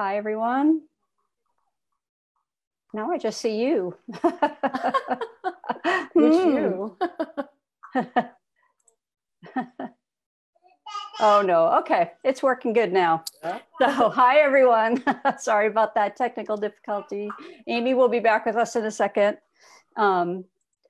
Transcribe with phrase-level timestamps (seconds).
[0.00, 0.82] Hi, everyone.
[2.94, 3.96] Now I just see you.
[6.12, 6.96] Which you?
[11.18, 13.24] oh no, okay, it's working good now.
[13.42, 15.02] So, hi everyone.
[15.40, 17.28] Sorry about that technical difficulty.
[17.66, 19.38] Amy will be back with us in a second.
[19.96, 20.44] Um,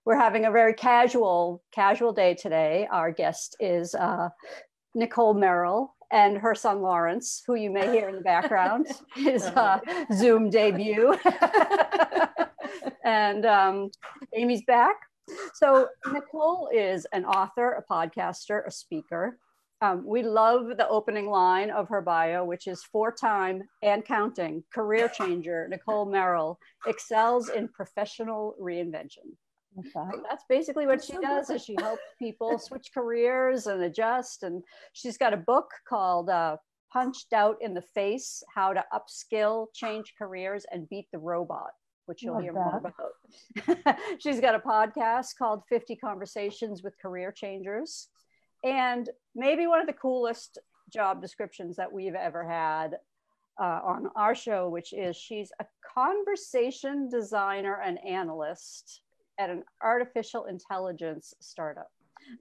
[0.05, 2.87] we're having a very casual, casual day today.
[2.91, 4.29] Our guest is uh,
[4.95, 9.79] Nicolle Merrill, and her son Lawrence, who you may hear in the background, his uh,
[10.13, 11.15] Zoom debut.
[13.05, 13.91] and um,
[14.35, 14.97] Amy's back.
[15.55, 19.39] So, Nicolle is an author, a podcaster, a speaker.
[19.81, 24.65] Um, we love the opening line of her bio, which is four time and counting
[24.75, 29.37] career changer Nicolle Merrill excels in professional reinvention.
[29.79, 30.19] Okay.
[30.29, 34.43] That's basically what she does is she helps people switch careers and adjust.
[34.43, 36.57] And she's got a book called uh,
[36.93, 41.71] Punched Out in the Face, How to Upskill, Change Careers, and Beat the Robot,
[42.07, 42.59] which you'll Love hear that.
[42.59, 42.93] more
[43.77, 43.99] about.
[44.19, 48.09] she's got a podcast called 50 Conversations with Career Changers.
[48.65, 50.59] And maybe one of the coolest
[50.93, 52.97] job descriptions that we've ever had
[53.61, 59.03] uh, on our show, which is she's a conversation designer and analyst
[59.39, 61.91] at an artificial intelligence startup.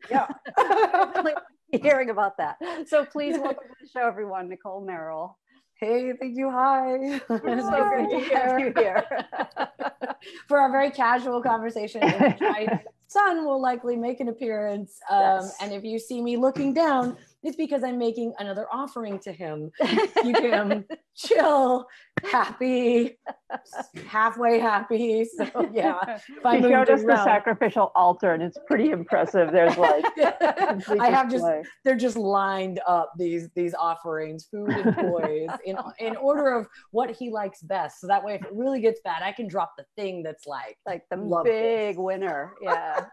[0.10, 0.28] Yeah.
[1.72, 2.58] hearing about that.
[2.88, 5.38] So please welcome to the show, everyone, Nicolle Merrill.
[5.80, 6.50] Hey, thank you.
[6.50, 7.20] Hi.
[7.28, 9.06] so great to have you here.
[10.48, 15.00] For our very casual conversation, my son will likely make an appearance.
[15.10, 15.56] Um, yes.
[15.62, 17.16] And if you see me looking down,
[17.48, 19.72] it's because I'm making another offering to him.
[20.22, 20.84] Keep him
[21.16, 21.88] chill,
[22.30, 23.18] happy,
[24.06, 25.26] halfway happy.
[25.26, 29.52] So yeah, I he showed us the sacrificial altar, and it's pretty impressive.
[29.54, 30.04] There's like
[31.00, 31.46] I have just
[31.86, 37.10] they're just lined up these these offerings, food and toys, in in order of what
[37.12, 38.02] he likes best.
[38.02, 40.78] So that way, if it really gets bad, I can drop the thing that's like
[40.86, 41.98] like the big this.
[41.98, 42.54] winner.
[42.62, 43.06] Yeah,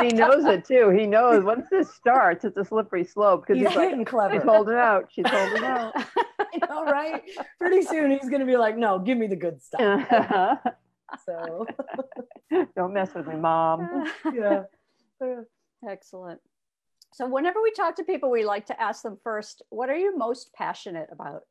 [0.00, 0.90] he knows it too.
[0.90, 4.34] He knows once this starts, it's a slippery slope because he's, he's like, clever.
[4.34, 5.10] She's holding out.
[5.10, 5.92] She's holding out.
[6.38, 7.22] I know, right?
[7.58, 10.08] Pretty soon he's gonna be like, no, give me the good stuff.
[11.26, 11.66] so
[12.76, 14.10] don't mess with me, mom.
[14.32, 14.62] yeah.
[15.88, 16.40] Excellent.
[17.12, 20.16] So whenever we talk to people, we like to ask them first, what are you
[20.16, 21.42] most passionate about?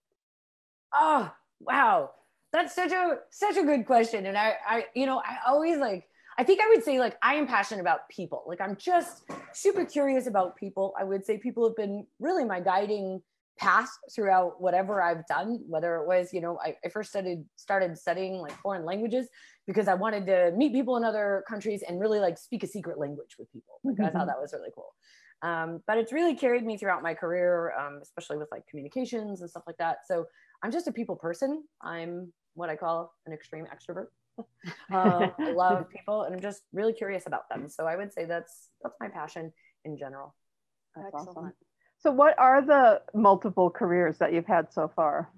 [0.93, 1.31] Oh,
[1.61, 2.11] wow.
[2.51, 4.25] That's such a such a good question.
[4.25, 6.07] And I I you know, I always like
[6.37, 8.43] I think I would say like I am passionate about people.
[8.47, 9.23] Like I'm just
[9.53, 10.93] super curious about people.
[10.99, 13.21] I would say people have been really my guiding
[13.57, 17.97] path throughout whatever I've done, whether it was, you know, I, I first studied started
[17.97, 19.27] studying like foreign languages
[19.67, 22.97] because I wanted to meet people in other countries and really like speak a secret
[22.97, 23.79] language with people.
[23.83, 24.03] Like mm-hmm.
[24.03, 24.27] I thought mm-hmm.
[24.27, 24.93] that was really cool.
[25.43, 29.49] Um, but it's really carried me throughout my career, um, especially with like communications and
[29.49, 29.97] stuff like that.
[30.07, 30.25] So
[30.63, 31.63] I'm just a people person.
[31.81, 34.07] I'm what I call an extreme extrovert.
[34.91, 37.69] Uh, I love people and I'm just really curious about them.
[37.69, 39.51] So I would say that's that's my passion
[39.85, 40.35] in general.
[40.95, 41.37] That's Excellent.
[41.37, 41.53] Awesome.
[42.03, 45.29] So, what are the multiple careers that you've had so far?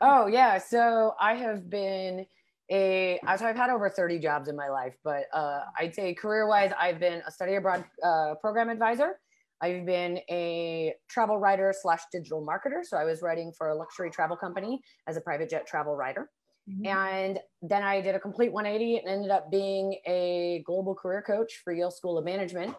[0.00, 0.58] Oh, yeah.
[0.58, 2.26] So, I have been
[2.70, 6.46] a, so I've had over 30 jobs in my life, but uh, I'd say career
[6.46, 9.18] wise, I've been a study abroad uh, program advisor.
[9.60, 12.84] I've been a travel writer slash digital marketer.
[12.84, 16.30] So, I was writing for a luxury travel company as a private jet travel writer.
[16.68, 16.86] Mm-hmm.
[16.86, 21.60] And then I did a complete 180 and ended up being a global career coach
[21.62, 22.74] for Yale School of Management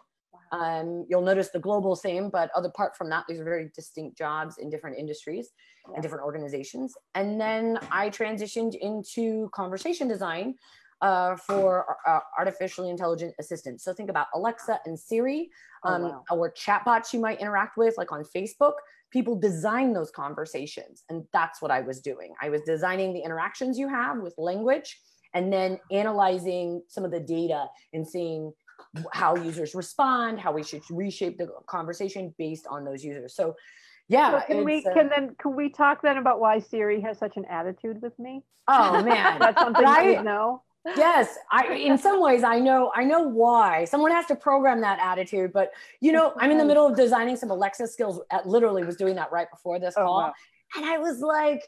[0.52, 4.16] um, you'll notice the global same, but other apart from that, these are very distinct
[4.16, 5.50] jobs in different industries
[5.86, 5.94] yeah.
[5.94, 6.94] and different organizations.
[7.14, 10.54] And then I transitioned into conversation design
[11.00, 13.84] uh, for uh, artificially intelligent assistants.
[13.84, 15.50] So think about Alexa and Siri,
[15.84, 16.24] oh, um, oh, wow.
[16.36, 18.72] or chatbots you might interact with, like on Facebook.
[19.10, 22.34] People design those conversations, and that's what I was doing.
[22.42, 25.00] I was designing the interactions you have with language,
[25.34, 28.52] and then analyzing some of the data and seeing
[29.12, 33.34] how users respond, how we should reshape the conversation based on those users.
[33.34, 33.54] So
[34.08, 34.40] yeah.
[34.40, 37.36] So can we uh, can then can we talk then about why Siri has such
[37.36, 38.42] an attitude with me?
[38.66, 39.38] Oh man.
[39.40, 40.62] That's something I, know.
[40.96, 43.84] Yes, I in some ways I know I know why.
[43.84, 45.70] Someone has to program that attitude, but
[46.00, 48.20] you know, I'm in the middle of designing some Alexa skills.
[48.30, 50.18] At, literally was doing that right before this oh, call.
[50.18, 50.32] Wow.
[50.76, 51.62] And I was like,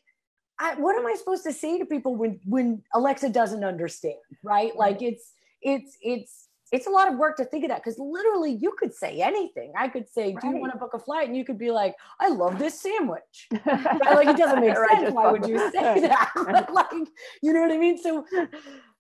[0.58, 4.76] I, what am I supposed to say to people when when Alexa doesn't understand, right?
[4.76, 8.52] Like it's it's it's it's a lot of work to think of that because literally
[8.52, 9.72] you could say anything.
[9.76, 10.40] I could say, right.
[10.40, 12.80] "Do you want to book a flight?" and you could be like, "I love this
[12.80, 14.00] sandwich." right?
[14.00, 15.12] Like it doesn't make sense.
[15.12, 16.68] Why would you say that?
[16.72, 17.08] like,
[17.42, 17.98] you know what I mean?
[17.98, 18.24] So,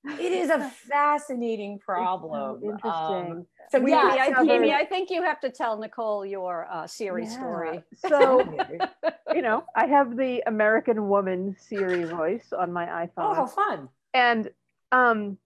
[0.04, 2.60] it is a fascinating problem.
[2.60, 3.32] So interesting.
[3.32, 6.86] Um, so Amy, yeah, I, Amy, I think you have to tell Nicolle your uh,
[6.86, 7.28] Siri Yeah.
[7.28, 7.84] story.
[7.94, 8.44] So,
[9.34, 13.10] you know, I have the American woman Siri voice on my iPhone.
[13.18, 13.88] oh, how fun!
[14.12, 14.50] and
[14.92, 15.38] um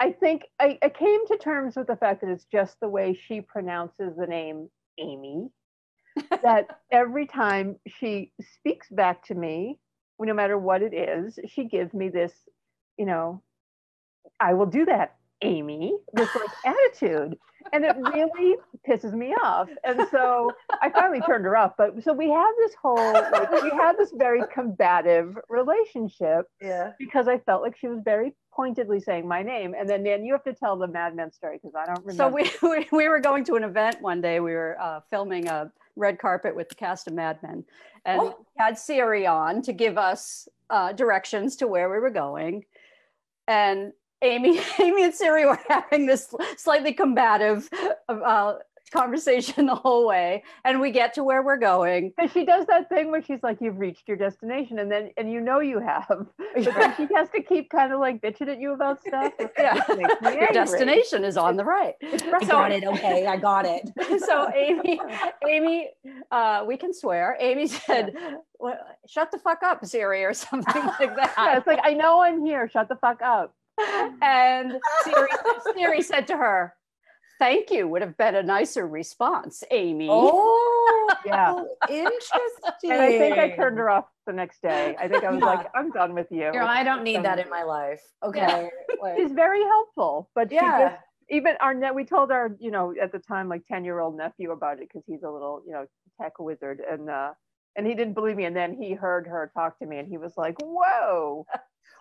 [0.00, 3.16] i think I, I came to terms with the fact that it's just the way
[3.26, 4.68] she pronounces the name
[4.98, 5.48] amy
[6.42, 9.78] that every time she speaks back to me
[10.18, 12.32] no matter what it is she gives me this
[12.96, 13.40] you know
[14.40, 17.36] i will do that amy this like attitude
[17.72, 18.56] and it really
[18.88, 20.50] pisses me off and so
[20.82, 24.12] i finally turned her off but so we have this whole like we had this
[24.16, 26.92] very combative relationship Yeah.
[26.98, 29.72] because I felt like she was very pointedly saying my name.
[29.78, 32.12] And then, Nan, you have to tell the Mad Men story because I don't remember.
[32.14, 34.40] So we, we we were going to an event one day.
[34.40, 37.64] We were uh, filming a red carpet with the cast of Mad Men,
[38.04, 38.44] and Oh.
[38.56, 42.64] had Siri on to give us uh, directions to where we were going.
[43.46, 43.92] And
[44.22, 47.68] Amy, Amy and Siri were having this slightly combative
[48.08, 48.54] uh,
[48.90, 50.42] conversation the whole way.
[50.64, 52.12] And we get to where we're going.
[52.18, 55.30] And she does that thing where she's like, "You've reached your destination," and then and
[55.30, 56.06] you know you have,
[56.54, 59.32] but then she has to keep kind of like bitching at you about stuff.
[59.58, 61.94] Yeah, Makes your destination is on the right.
[62.02, 62.84] I got it.
[62.84, 63.90] Okay, I got it.
[64.24, 65.00] so Amy,
[65.48, 65.90] Amy,
[66.30, 67.36] uh, we can swear.
[67.40, 68.14] Amy said,
[68.58, 71.34] well, "Shut the fuck up, Siri," or something like that.
[71.36, 71.58] Yeah, that.
[71.58, 72.68] it's like I know I'm here.
[72.68, 73.54] Shut the fuck up.
[74.22, 75.28] and Siri,
[75.74, 76.74] Siri said to her,
[77.38, 81.62] "Thank you would have been a nicer response, Amy." Oh, Yeah.
[81.88, 82.90] interesting.
[82.92, 84.96] And I think I turned her off the next day.
[84.98, 85.46] I think I was Yeah.
[85.46, 86.50] like, I'm done with you.
[86.52, 88.00] Girl, I don't need that in my life.
[88.22, 88.70] Okay.
[89.02, 90.90] Like- She's very helpful, but yeah.
[90.90, 94.00] just even our net we told our you know at the time like 10 year
[94.00, 95.84] old nephew about it because he's a little you know
[96.20, 97.32] tech wizard and uh
[97.76, 100.16] and he didn't believe me and then he heard her talk to me and he
[100.16, 101.44] was like whoa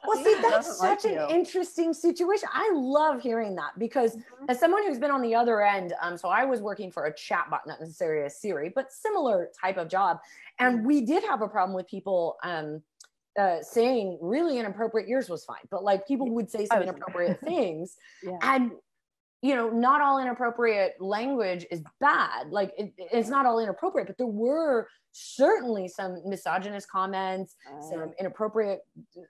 [0.05, 1.27] Well, see, that's doesn't like such an you.
[1.29, 2.49] interesting situation.
[2.53, 4.23] I love hearing that because Mhm.
[4.49, 7.13] as someone who's been on the other end, um, so I was working for a
[7.13, 10.19] chatbot, not necessarily a Siri, but similar type of job,
[10.59, 12.81] and we did have a problem with people um,
[13.37, 15.07] uh, saying really inappropriate.
[15.07, 18.71] Yours was fine, but like people would say some inappropriate things, yeah and
[19.41, 22.49] you know, not all inappropriate language is bad.
[22.49, 27.55] Like it, it's not all inappropriate, but there were certainly some misogynist comments
[27.89, 28.81] some inappropriate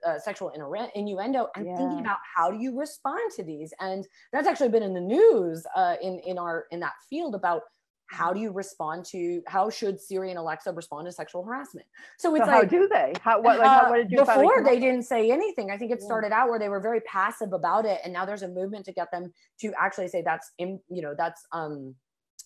[0.05, 1.99] uh, sexual innu- innuendo and thinking Yeah.
[2.01, 5.95] about how do you respond to these and that's actually been in the news uh,
[6.01, 7.61] in in our in that field about
[8.09, 11.85] how do you respond to how should Siri and Alexa respond to sexual harassment?
[12.17, 13.13] So so it's how do they?
[13.21, 15.71] How what like how, uh, what did you before they didn't say anything.
[15.71, 18.43] I think it started out where they were very passive about it and now there's
[18.43, 21.95] a movement to get them to actually say that's in you know that's um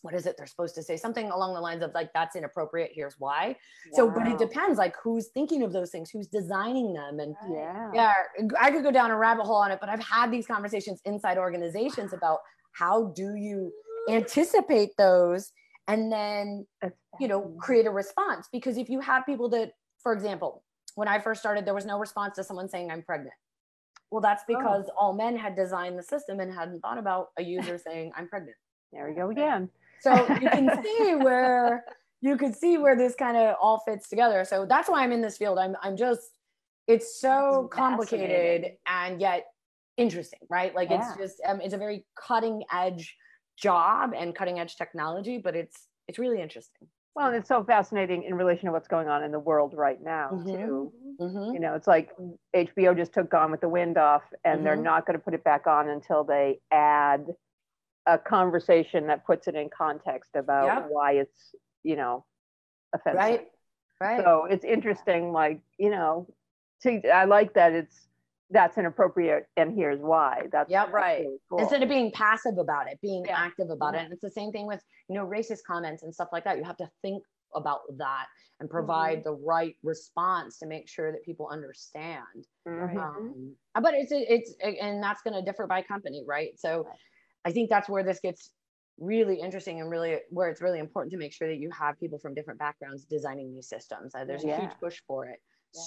[0.01, 0.97] what is it they're supposed to say?
[0.97, 3.55] Something along the lines of like that's inappropriate here's why.
[3.93, 7.91] So but it depends like who's thinking of those things who's designing them and yeah.
[7.93, 8.13] yeah
[8.59, 11.37] i could go down a rabbit hole on it but i've had these conversations inside
[11.37, 12.39] organizations about
[12.71, 13.71] how do you
[14.09, 15.51] anticipate those
[15.87, 16.65] and then
[17.19, 18.47] you know create a response.
[18.51, 20.63] Because if you have people that for example
[20.95, 23.33] when i first started there was no response to someone saying i'm pregnant.
[24.09, 27.77] Well that's because all men had designed the system and hadn't thought about a user
[27.85, 28.57] saying i'm pregnant.
[28.91, 29.69] There we go again.
[30.01, 31.85] So you can see where
[32.21, 34.45] you could see where this kind of all fits together.
[34.45, 35.57] So that's why i'm in this field.
[35.57, 36.21] I'm i'm just
[36.87, 39.45] it's so That's complicated and yet
[39.97, 40.73] interesting right?
[40.75, 41.07] Like Yeah.
[41.07, 43.15] it's just um, it's a very cutting edge
[43.61, 48.23] job and cutting edge technology but it's it's really interesting well and it's so fascinating
[48.23, 50.51] in relation to what's going on in the world right now Mhm.
[50.51, 51.53] too Mhm.
[51.53, 52.09] you know it's like
[52.55, 54.83] hbo just took gone with the wind off and they're Mhm.
[54.83, 57.27] not going to put it back on until they add
[58.07, 60.87] a conversation that puts it in context about Yeah.
[60.89, 61.53] why it's
[61.83, 62.25] you know
[62.93, 63.47] offensive right
[64.01, 66.27] right so it's interesting like you know
[66.81, 68.07] to, i like that it's
[68.51, 71.21] that's inappropriate and here's why that's that's Right.
[71.21, 71.59] really cool.
[71.59, 73.37] instead of being passive about it being Yeah.
[73.37, 74.01] active about Yeah.
[74.01, 76.57] it and it's the same thing with you know racist comments and stuff like that
[76.57, 77.23] you have to think
[77.55, 78.27] about that
[78.59, 82.97] and provide the right response to make sure that people understand Mhm.
[82.97, 86.87] um, but it's it's and that's going to differ by company right so
[87.45, 88.51] i think that's where this gets
[88.99, 92.19] really interesting and really where it's really important to make sure that you have people
[92.19, 95.39] from different backgrounds designing these systems uh, there's a huge push for it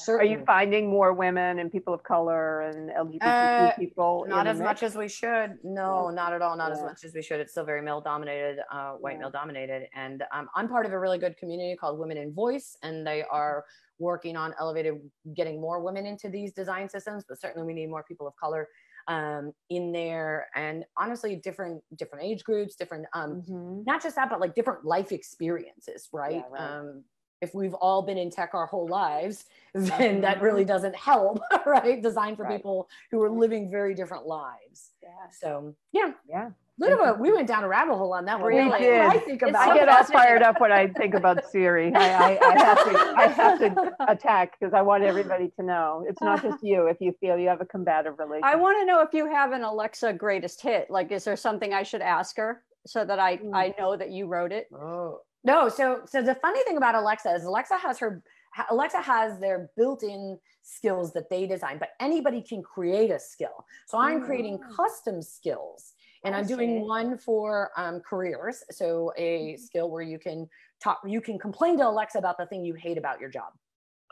[0.08, 4.44] are you finding more women and people of color and lgbtq Uh, people not in
[4.46, 5.58] the as much as we should.
[5.62, 7.40] No not at all not as much as we should.
[7.40, 9.18] It's still very male dominated uh, white Yeah.
[9.20, 9.88] male dominated.
[9.94, 13.22] And um, i'm part of a really good community called women in voice and they
[13.24, 13.64] are
[13.98, 14.94] working on elevated
[15.34, 18.68] getting more women into these design systems but certainly we need more people of color
[19.06, 20.48] um, in there.
[20.56, 23.84] And honestly different different age groups different um, Mhm.
[23.86, 26.60] not just that but like different life experiences right, right.
[26.62, 27.04] um
[27.40, 32.02] if we've all been in tech our whole lives, then that really doesn't help, right?
[32.02, 32.56] Designed for Right.
[32.56, 34.90] people who are living very different lives.
[35.02, 35.08] Yeah.
[35.40, 36.50] So yeah, Yeah.
[36.78, 38.48] bit we went down a rabbit hole on that one.
[38.48, 39.00] Really What did.
[39.00, 41.92] I think It's about I get all fired up when I think about Siri.
[41.94, 46.04] I, I, I have to I have to attack because I want everybody to know
[46.08, 48.44] it's not just you if you feel you have a combative relationship.
[48.52, 50.88] I want to know if you have an Alexa greatest hit.
[50.90, 53.54] Like, is there something I should ask her so that I Mm.
[53.54, 54.68] I know that you wrote it?
[54.72, 55.68] Oh no!
[55.68, 58.22] So so the funny thing about Alexa is Alexa has her
[58.70, 63.66] Alexa has their built-in skills that they design, but anybody can create a skill.
[63.86, 64.76] So I'm creating Mm.
[64.76, 65.92] custom skills,
[66.24, 68.62] and I I'm doing one for um, careers.
[68.70, 70.48] So a skill where you can
[70.82, 73.52] talk, you can complain to Alexa about the thing you hate about your job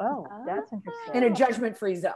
[0.00, 1.14] oh, that's interesting.
[1.14, 2.12] in a judgment-free zone.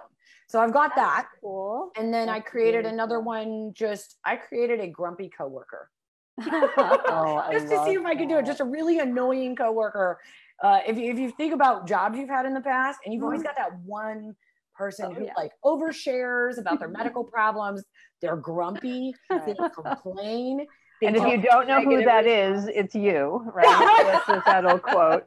[0.48, 1.90] So I've got that, Cool.
[1.96, 3.72] and then I created really another one.
[3.74, 5.90] Just I created a grumpy coworker.
[6.40, 8.46] Oh, just to see if I could do it.
[8.46, 10.20] Just a really annoying coworker.
[10.62, 13.22] Uh, if you if you think about jobs you've had in the past, and you've
[13.22, 13.48] always mm-hmm.
[13.48, 14.34] got that one
[14.74, 15.32] person Oh, who yeah.
[15.36, 17.82] like overshares about their medical problems,
[18.20, 20.66] they're grumpy, they complain.
[20.98, 22.64] They and if you don't know who that response.
[22.64, 24.24] is, it's you, right?
[24.26, 25.26] That's that old quote.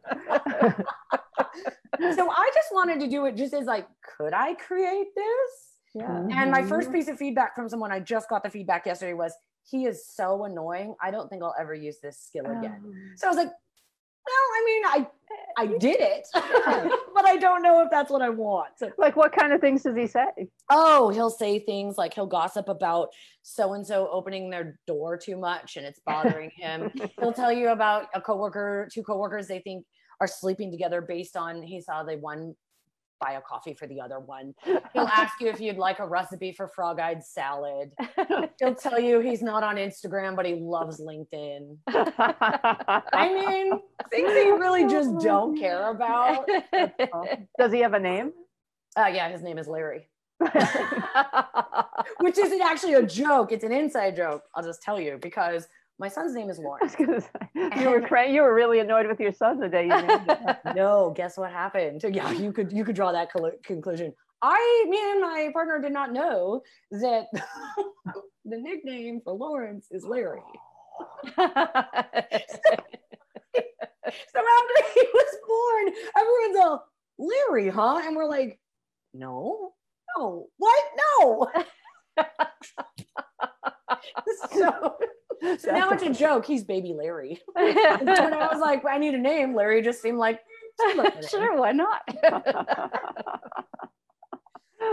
[2.15, 3.87] so I just wanted to do it just as like,
[4.17, 5.69] could I create this?
[5.93, 6.25] yeah.
[6.31, 6.97] And my first mm-hmm.
[6.97, 9.31] piece of feedback from someone I just got the feedback yesterday was,
[9.69, 10.95] he is so annoying.
[11.01, 12.81] I don't think I'll ever use this skill again.
[12.85, 12.93] Oh.
[13.17, 15.07] So I was like, well, I mean, I
[15.57, 18.69] I did it, but I don't know if that's what I want.
[18.77, 20.27] So, Like, what kind of things does he say?
[20.69, 23.09] oh, he'll say things like he'll gossip about
[23.43, 26.91] so and so opening their door too much and it's bothering him.
[27.19, 29.85] he'll tell you about a coworker, two coworkers they think
[30.21, 32.55] are sleeping together based on he saw the one
[33.19, 34.53] buy a coffee for the other one.
[34.63, 37.91] He'll ask you if you'd like a recipe for frog-eyed salad.
[38.59, 41.77] He'll tell you he's not on Instagram, but he loves LinkedIn.
[41.87, 43.79] I mean,
[44.11, 46.47] things that you really just don't care about.
[47.57, 48.31] Does he have a name?
[48.97, 50.09] Uh, yeah, his name is Larry,
[52.19, 53.51] which isn't actually a joke.
[53.51, 54.43] It's an inside joke.
[54.55, 55.67] I'll just tell you because
[55.99, 56.93] my son's name is Lawrence.
[56.93, 60.25] say, you were cra- you were really annoyed with your son the day you named
[60.29, 60.57] it.
[60.75, 62.03] no, guess what happened?
[62.11, 63.29] Yeah, you could you could draw that
[63.63, 64.13] conclusion.
[64.41, 67.25] I, me and my partner did not know that
[68.45, 70.39] the nickname for Lawrence is Larry.
[74.33, 76.87] So after he was born, everyone's all
[77.19, 78.01] Larry, huh?
[78.05, 78.59] And we're like,
[79.13, 79.73] no,
[80.17, 80.83] no, what?
[81.19, 81.51] No.
[84.51, 84.95] so,
[85.57, 86.45] so now it's a joke.
[86.45, 87.41] He's baby Larry.
[87.55, 87.75] And
[88.07, 90.39] when I was like, I need a name, Larry just seemed like
[91.29, 92.01] sure, why not?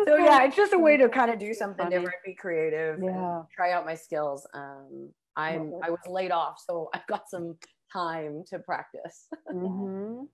[0.07, 1.97] So yeah, it's just a way to kind of do something Funny.
[1.97, 3.43] different, be creative, and Yeah.
[3.55, 4.47] try out my skills.
[4.53, 7.57] Um, I'm I was laid off, so I've got some
[7.93, 9.29] time to practice.
[9.49, 10.27] Mhm.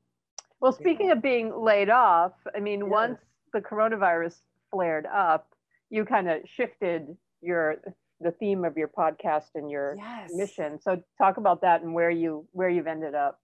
[0.60, 2.86] Well, speaking of being laid off, I mean, Yeah.
[2.86, 3.20] once
[3.52, 5.51] the coronavirus flared up,
[5.92, 7.06] you kind of shifted
[7.42, 7.76] your
[8.20, 10.30] the theme of your podcast and your Yes.
[10.34, 10.80] mission.
[10.80, 13.38] So talk about that and where you where you've ended up.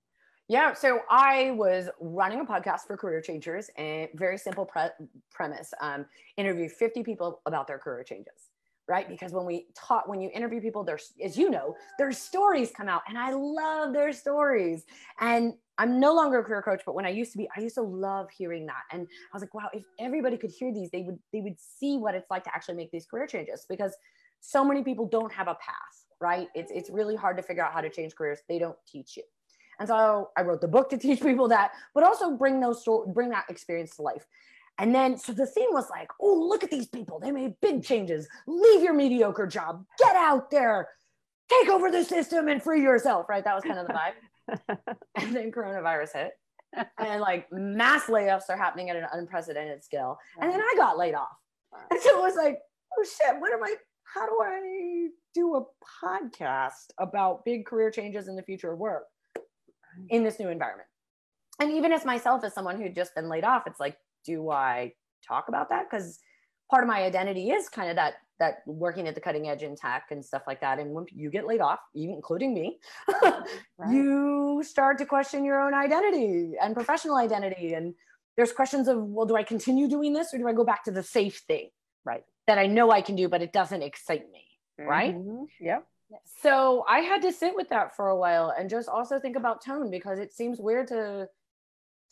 [0.49, 4.89] Yeah, so I was running a podcast for career changers and very simple pre-
[5.31, 5.75] premise.
[5.79, 6.07] Um,
[6.39, 8.49] interview 50 people about their career changes,
[8.89, 9.07] right?
[9.07, 12.89] Because when we talk, when you interview people, there's, as you know, their stories come
[12.89, 14.87] out and I love their stories.
[15.21, 17.77] And I'm no longer a career coach, but when I used to be, I used
[17.77, 18.83] to love hearing that.
[18.93, 21.97] And I was like, wow, if everybody could hear these, they would, they would see
[21.97, 23.97] what it's like to actually make these career changes because
[24.41, 26.49] so many people don't have a path, right?
[26.55, 28.41] It's, it's really hard to figure out how to change careers.
[28.49, 29.23] They don't teach you.
[29.79, 33.31] And so I wrote the book to teach people that, but also bring those bring
[33.31, 34.27] that experience to life.
[34.81, 37.19] And then so the theme was like, oh, look at these people.
[37.19, 38.29] They made big changes.
[38.47, 39.85] Leave your mediocre job.
[39.99, 40.89] Get out there.
[41.49, 43.29] Take over the system and free yourself.
[43.29, 43.43] Right.
[43.43, 44.13] That was kind of the vibe.
[45.17, 46.31] and then coronavirus hit.
[46.99, 50.19] And like mass layoffs are happening at an unprecedented scale.
[50.41, 51.29] And then I got laid off.
[51.91, 52.59] And so it was like,
[52.99, 53.75] oh shit, what am I?
[54.15, 55.63] How do I do a
[56.05, 59.05] podcast about big career changes in the future of work?
[60.11, 60.89] in this new environment.
[61.61, 64.93] And even as myself, as someone who'd just been laid off, it's like, do I
[65.27, 65.87] talk about that?
[65.91, 66.21] Because
[66.71, 69.75] part of my identity is kind of that that working at the cutting edge in
[69.75, 70.79] tech and stuff like that.
[70.79, 72.79] And when you get laid off, even including me,
[73.91, 77.75] you start to question your own identity and professional identity.
[77.75, 77.95] And
[78.37, 80.91] there's questions of, well, do I continue doing this or do I go back to
[80.91, 81.71] the safe thing?
[82.05, 82.25] Right.
[82.47, 84.45] That I know I can do, but it doesn't excite me.
[84.79, 85.15] Right.
[85.15, 85.47] Mhm.
[85.61, 85.87] Yep.
[86.41, 89.63] So I had to sit with that for a while and just also think about
[89.65, 91.29] tone because it seems weird to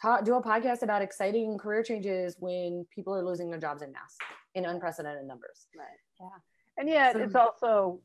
[0.03, 3.93] ta- do a podcast about exciting career changes when people are losing their jobs in
[3.93, 4.17] mass
[4.57, 5.69] in unprecedented numbers.
[5.79, 5.87] Right.
[6.21, 6.29] Yeah.
[6.79, 8.01] And yet, So- it's also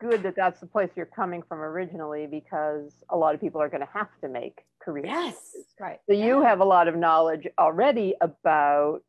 [0.00, 3.68] good that that's the place you're coming from originally because a lot of people are
[3.68, 5.06] going to have to make career.
[5.06, 5.52] Yes.
[5.52, 5.74] changes.
[5.78, 6.00] Right.
[6.08, 9.02] So you have a lot of knowledge already about,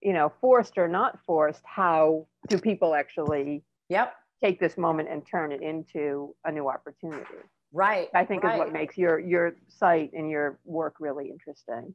[0.00, 1.62] you know, forced or not forced.
[1.64, 4.14] How do people actually Yep.
[4.42, 7.24] take this moment and turn it into a new opportunity?
[7.72, 8.08] Right.
[8.12, 11.94] I think is what makes your your site and your work really interesting.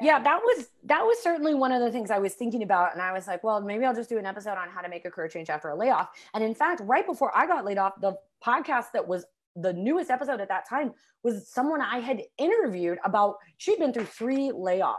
[0.00, 3.00] Yeah that was that was certainly one of the things i was thinking about and
[3.00, 5.10] i was like well maybe i'll just do an episode on how to make a
[5.10, 6.08] career change after a layoff.
[6.34, 9.24] And in fact right before i got laid off the podcast that was
[9.56, 14.04] the newest episode at that time was someone i had interviewed about she'd been through
[14.04, 14.96] three layoffs.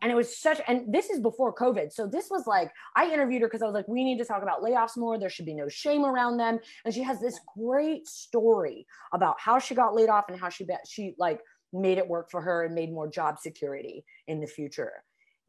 [0.00, 1.92] And it was such and this is before covid.
[1.92, 4.42] So this was like i interviewed her because i was like we need to talk
[4.42, 5.18] about layoffs more.
[5.18, 6.58] There should be no shame around them.
[6.84, 10.64] And she has this great story about how she got laid off and how she
[10.64, 11.40] bet she like
[11.72, 14.92] made it work for her and made more job security in the future.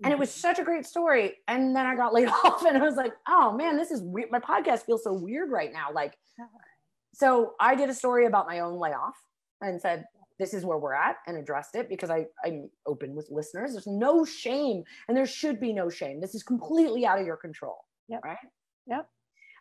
[0.03, 0.39] And it was mm-hmm.
[0.39, 1.33] such a great story.
[1.47, 4.31] And then I got laid off and I was like, oh man, this is weird.
[4.31, 5.87] My podcast feels so weird right now.
[5.93, 6.17] Like,
[7.13, 9.15] so I did a story about my own layoff
[9.61, 10.05] and said,
[10.39, 13.73] this is where we're at and addressed it because I, I'm open with listeners.
[13.73, 16.21] There's no shame and there should be no shame.
[16.21, 17.79] This is completely out of your control.
[18.07, 18.21] Yep.
[18.23, 18.37] Right.
[18.87, 19.09] Yep.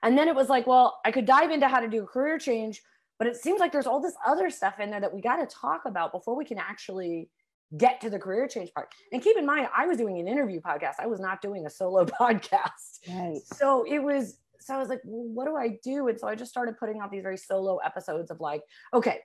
[0.05, 2.38] And then it was like, well, I could dive into how to do a career
[2.38, 2.81] change,
[3.19, 5.47] but it seems like there's all this other stuff in there that we got to
[5.47, 7.29] talk about before we can actually
[7.77, 8.89] get to the career change part.
[9.13, 10.95] And keep in mind, I was doing an interview podcast.
[10.99, 13.01] I was not doing a solo podcast.
[13.09, 13.41] Right.
[13.55, 16.09] So it was, so I was like, well, what do I do?
[16.09, 18.63] And so I just started putting out these very solo episodes of like,
[18.95, 19.19] okay,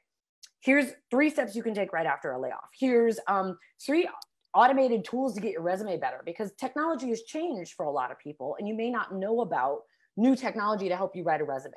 [0.60, 2.70] here's three steps you can take right after a layoff.
[2.78, 4.10] Here's um, three
[4.54, 8.20] automated tools to get your resume better because technology has changed for a lot of
[8.20, 9.82] people and you may not know about
[10.16, 11.74] new technology to help you write a resume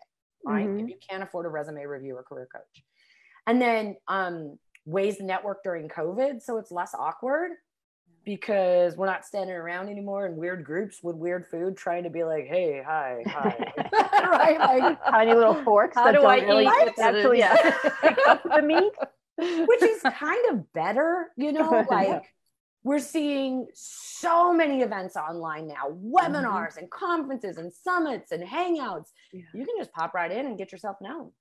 [0.47, 0.83] right Mhm.
[0.83, 2.85] if you can't afford a resume review or career coach
[3.47, 7.51] and then um, ways to network during covid so it's less awkward
[8.25, 12.25] because we're not standing around anymore in weird groups with weird food trying to be
[12.25, 13.73] like hey hi hi
[14.31, 16.99] right like Tiny little forks How that do don't I really eat?
[16.99, 17.55] actually Yeah.
[18.03, 18.93] pick up the meat.
[19.39, 22.25] which is kind of better, you know, like
[22.87, 26.15] we're seeing so many events online now, mm-hmm.
[26.15, 29.09] webinars and conferences and summits and hangouts.
[29.33, 29.43] Yeah.
[29.53, 31.33] You can just pop right in and get yourself known.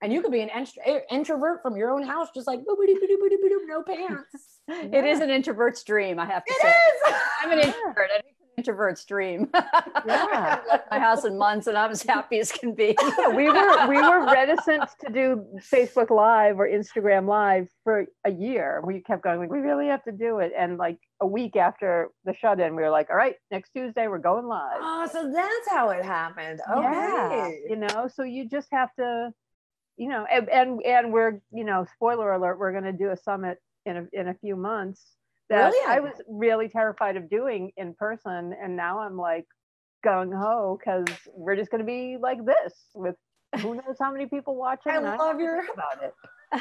[0.00, 3.82] And you could be an intro- eh, introvert from your own house, just like no
[3.82, 4.60] pants.
[4.68, 6.68] It is an introvert's dream, I have to It say.
[6.68, 7.14] is.
[7.42, 8.10] I'm an introvert.
[8.52, 9.50] I think it's an introvert's dream.
[10.04, 10.58] Yeah.
[10.66, 12.96] I left my house in months and I'm as happy as can be.
[13.00, 18.30] Yeah, we were we were reticent to do Facebook Live or Instagram Live for a
[18.32, 18.82] year.
[18.84, 20.50] We kept going, like, we really have to do it.
[20.58, 24.08] And like a week after the shut in, we were like, all right, next Tuesday
[24.08, 24.80] we're going live.
[24.80, 26.60] Oh, so that's how it happened.
[26.68, 26.82] Okay.
[26.82, 29.30] Yeah, you know, so you just have to,
[29.96, 33.16] you know, and and, and we're, you know, spoiler alert, we're going to do a
[33.16, 35.00] summit in a, in a few months
[35.50, 35.86] that Really?
[35.88, 39.46] I was really terrified of doing in person, and now I'm like
[40.04, 43.16] gung ho because we're just going to be like this with
[43.60, 44.92] who knows how many people watching.
[44.92, 46.14] I love to your- about it.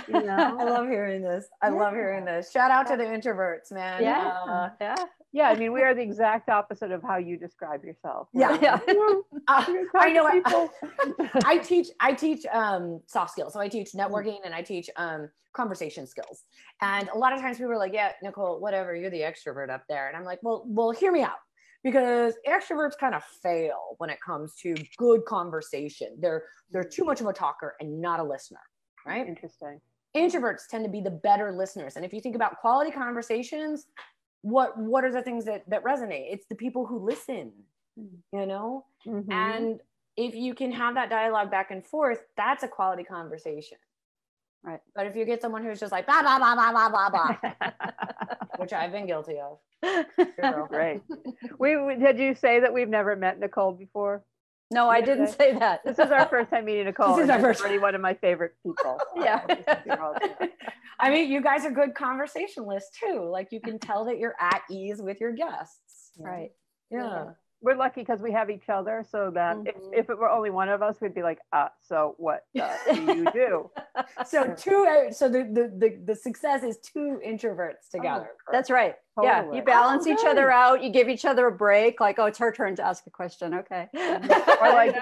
[0.07, 0.57] You know?
[0.59, 1.45] I love hearing this.
[1.61, 2.51] I love hearing this.
[2.51, 4.01] Shout out to the introverts, man.
[4.03, 4.27] Yeah.
[4.47, 4.95] Uh, yeah.
[5.33, 8.27] Yeah, I mean, we are the exact opposite of how you describe yourself.
[8.33, 8.57] Yeah.
[8.61, 8.79] Yeah.
[9.47, 9.65] uh,
[9.95, 10.27] I know.
[10.27, 10.69] I.
[11.45, 11.87] I teach.
[12.01, 13.53] I teach um, soft skills.
[13.53, 16.43] So I teach networking and I teach um, conversation skills.
[16.81, 18.93] And a lot of times people are like, "Yeah, Nicolle, whatever.
[18.93, 21.39] You're the extrovert up there." And I'm like, "Well, well, hear me out."
[21.83, 26.17] Because extroverts kind of fail when it comes to good conversation.
[26.19, 28.59] They're they're too much of a talker and not a listener,
[29.07, 29.25] right?
[29.25, 29.79] Interesting.
[30.15, 33.85] introverts tend to be the better listeners and if you think about quality conversations
[34.41, 37.51] what what are the things that that resonate it's the people who listen
[37.97, 39.31] you know Mhm.
[39.31, 39.79] and
[40.17, 43.77] if you can have that dialogue back and forth that's a quality conversation
[44.63, 44.79] Right.
[44.95, 47.69] but if you get someone who's just like blah blah blah blah blah blah blah
[48.57, 49.57] which i've been guilty of.
[50.69, 51.01] Great.
[51.57, 54.23] We did you say that we've never met Nicolle before?
[54.71, 55.83] No, I didn't say that.
[55.83, 57.17] This is our first time meeting Nicolle.
[57.17, 58.97] This is our first- already one of my favorite people.
[59.17, 59.45] Yeah.
[61.03, 64.61] i mean you guys are good conversationalists too like you can tell that you're at
[64.69, 66.51] ease with your guests Right.
[66.91, 67.31] yeah
[67.63, 69.67] We're lucky because we have each other, so that Mhm.
[69.67, 72.75] if, if it were only one of us, we'd be like, uh, so what uh,
[72.93, 73.69] do you do?
[74.25, 78.95] so two uh, so the, the the the success is two introverts together That's right.
[79.21, 79.51] Yeah.
[79.53, 80.81] You balance Oh, each other out.
[80.83, 81.99] You give each other a break.
[81.99, 83.53] Like, oh, it's her turn to ask a question.
[83.53, 83.87] Okay.
[84.61, 84.95] Or like,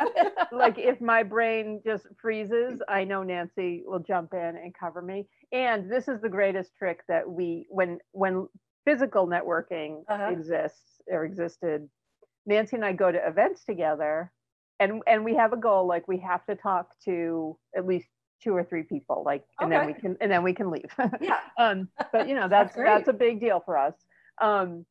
[0.51, 5.27] like if my brain just freezes, I know Nancy will jump in and cover me.
[5.53, 8.47] And this is the greatest trick that we, when when
[8.85, 10.31] physical networking Uh-huh.
[10.31, 11.87] exists or existed,
[12.49, 14.31] Nancy and I go to events together,
[14.79, 18.07] and and we have a goal like we have to talk to at least
[18.43, 20.91] two or three people, like, and then we can and then we can leave.
[21.21, 23.93] yeah um, but you know that's That's that's, a big deal for us.
[24.41, 24.85] Um,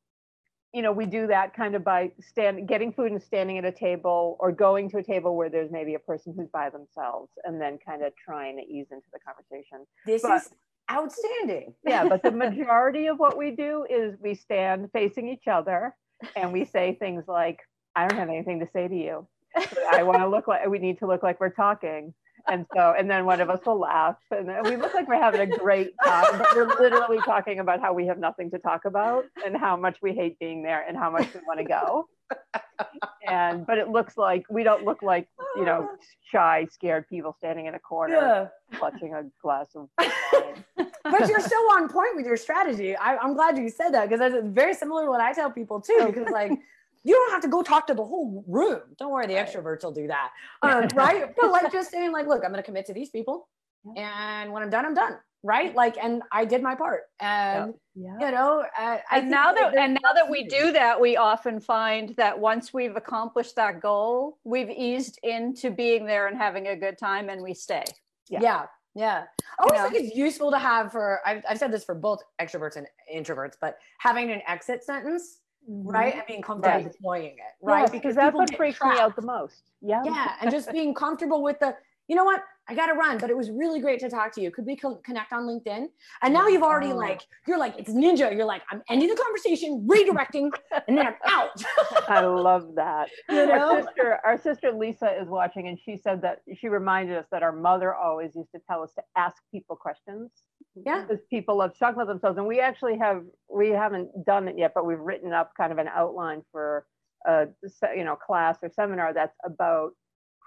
[0.73, 3.73] you know, we do that kind of by stand getting food and standing at a
[3.73, 7.61] table, or going to a table where there's maybe a person who's by themselves, and
[7.61, 9.85] then kind of trying to ease into the conversation.
[10.07, 10.51] this But- is
[10.90, 11.75] outstanding.
[11.85, 15.94] Yeah, but the majority of what we do is we stand facing each other
[16.37, 17.61] and we say things like,
[17.94, 19.26] I don't have anything to say to you.
[19.90, 22.14] I want to look like we need to look like we're talking.
[22.51, 25.41] And so, and then one of us will laugh, and we look like we're having
[25.41, 26.39] a great time.
[26.39, 29.99] But we're literally talking about how we have nothing to talk about, and how much
[30.01, 32.09] we hate being there, and how much we want to go.
[33.27, 35.89] And but it looks like we don't look like you know
[36.31, 38.79] shy, scared people standing in a corner Yeah.
[38.79, 40.65] clutching a glass of wine.
[41.05, 42.97] but you're still on point with your strategy.
[42.97, 45.81] I, I'm glad you said that because that's very similar to what I tell people
[45.81, 46.05] too.
[46.13, 46.53] Because like,
[47.05, 48.81] you don't have to go talk to the whole room.
[48.99, 50.31] Don't worry, the extroverts will do that,
[50.63, 51.35] um, right?
[51.37, 53.49] But like, just saying like, look, I'm going to commit to these people,
[53.97, 55.75] and when I'm done, I'm done, right?
[55.75, 58.19] Like, and I did my part, and Yeah.
[58.21, 61.61] you know, uh, I And now that and now that we do that, we often
[61.61, 66.77] find that once we've accomplished that goal, we've eased into being there and having a
[66.77, 67.85] good time, and we stay.
[68.29, 68.41] Yeah.
[68.43, 69.25] yeah yeah
[69.59, 69.91] i always know?
[69.91, 73.55] think it's useful to have for I've, I've said this for both extroverts and introverts
[73.61, 75.88] but having an exit sentence Mm-hmm.
[75.88, 76.14] right?
[76.14, 76.92] And being comfortable Right.
[76.92, 79.62] deploying it Right, right because that's what freaks me out the most.
[79.81, 80.03] Yeah.
[80.05, 81.77] yeah and just being comfortable with the
[82.09, 82.42] you know what?
[82.71, 84.51] I gotta run but it was really great to talk to you.
[84.51, 85.88] Could we co- connect on linkedin?
[86.23, 86.97] And now you've already Oh.
[86.97, 88.35] like you're like it's ninja.
[88.35, 90.51] You're like i'm ending the conversation redirecting
[90.87, 91.62] and then i'm out.
[92.09, 93.09] I love that.
[93.29, 97.27] you Our sister, our sister Lisa is watching, and she said that she reminded us
[97.31, 100.31] that our mother always used to tell us to ask people questions
[100.87, 102.38] yeah because people love to talk about themselves.
[102.38, 105.79] And we actually have, we haven't done it yet, but we've written up kind of
[105.79, 106.87] an outline for
[107.27, 107.49] a
[107.97, 109.91] you know class or seminar that's about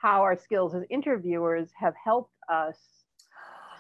[0.02, 2.78] how our skills as interviewers have helped us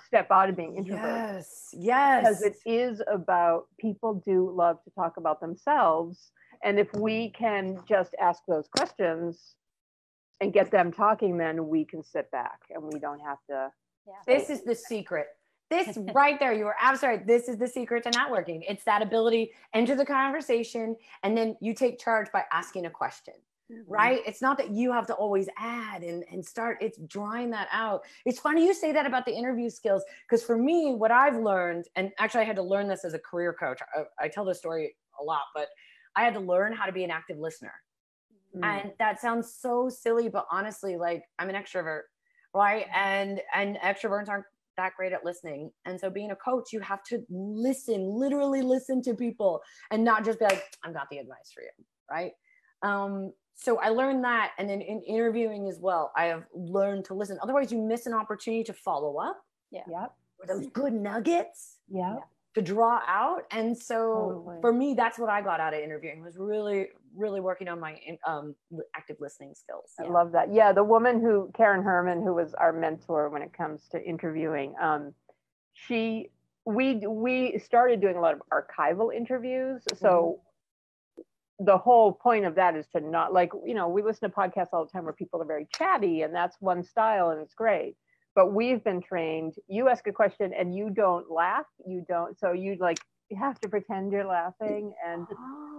[0.05, 0.93] step out of being introverts.
[1.01, 6.31] yes yes because it is about people do love to talk about themselves
[6.65, 9.55] and if we can just ask those questions
[10.41, 13.71] and get them talking then we can sit back and we don't have to
[14.25, 15.27] This is the secret.
[15.71, 17.27] This right there, you are absolutely right.
[17.27, 18.61] This is the secret to networking.
[18.69, 23.33] It's that ability enter the conversation and then you take charge by asking a question.
[23.87, 24.19] Right?
[24.27, 28.01] It's not that you have to always add and, and start, it's drawing that out.
[28.25, 31.85] It's funny you say that about the interview skills because for me, what I've learned,
[31.95, 33.79] and actually I had to learn this as a career coach.
[33.95, 35.69] I, I tell this story a lot, but
[36.17, 37.71] I had to learn how to be an active listener.
[38.55, 38.65] Mm.
[38.65, 42.01] And that sounds so silly, but honestly, like I'm an extrovert,
[42.53, 42.87] right?
[42.93, 44.45] And and extroverts aren't
[44.77, 45.71] that great at listening.
[45.85, 50.25] And so being a coach, you have to listen, literally listen to people and not
[50.25, 51.69] just be like, I've got the advice for you,
[52.09, 52.31] right?
[52.81, 54.53] Um, so I learned that.
[54.57, 57.37] And then in interviewing as well, I have learned to listen.
[57.43, 59.37] Otherwise, you miss an opportunity to follow up
[59.71, 59.81] Yeah.
[59.87, 64.57] yep or those good nuggets yep to draw out and so Totally.
[64.61, 67.97] for me that's what i got out of interviewing was really really working on my
[68.25, 68.55] um,
[68.95, 70.53] active listening skills I love that.
[70.53, 74.73] Yeah, the woman who Karen Herman, who was our mentor when it comes to interviewing,
[74.81, 75.13] um,
[75.73, 76.29] she
[76.65, 79.81] we we started doing a lot of archival interviews.
[79.99, 80.41] So
[81.59, 84.69] the whole point of that is to not like you know we listen to podcasts
[84.73, 87.95] all the time where people are very chatty and that's one style and it's great.
[88.33, 89.55] But we've been trained.
[89.67, 91.65] You ask a question and you don't laugh.
[91.85, 92.39] You don't.
[92.39, 92.99] So you like
[93.31, 95.25] you have to pretend you're laughing and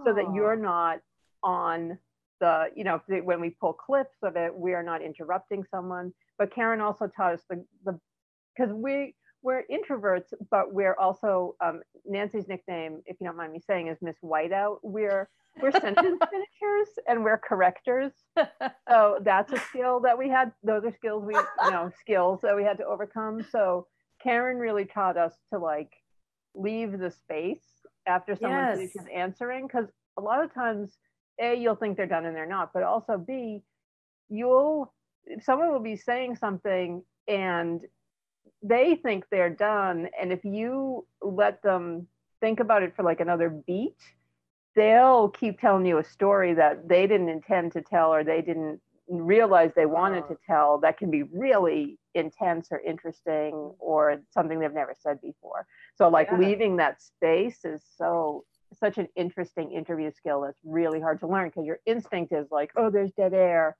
[0.03, 0.33] so that ah.
[0.33, 0.99] you're not
[1.43, 1.97] on
[2.39, 6.11] the you know the- when we pull clips of it we are not interrupting someone
[6.39, 7.97] but karen also taught us the the
[8.57, 9.13] because we
[9.43, 13.97] we're introverts but we're also um, nancy's nickname if you don't mind me saying is
[14.01, 14.77] miss whiteout.
[14.81, 15.29] We're
[15.61, 18.11] we're sentence finishers and we're correctors.
[18.89, 22.55] So that's a skill that we had those are skills we you know skills that
[22.55, 23.43] we had to overcome.
[23.51, 23.87] So
[24.21, 25.91] karen really taught us to like
[26.55, 27.63] leave the space
[28.07, 28.77] after someone Yes.
[28.77, 30.97] finishes answering because a lot of times
[31.39, 33.61] a you'll think they're done and they're not but also b
[34.29, 34.93] you'll
[35.41, 37.81] someone will be saying something and
[38.63, 42.07] they think they're done and if you let them
[42.41, 43.97] think about it for like another beat
[44.75, 48.79] they'll keep telling you a story that they didn't intend to tell or they didn't
[49.07, 54.73] realize they wanted to tell that can be really intense or interesting or something they've
[54.73, 55.67] never said before.
[55.95, 56.39] So like Yeah.
[56.39, 61.49] leaving that space is so such an interesting interview skill that's really hard to learn
[61.49, 63.77] because your instinct is like oh there's dead air.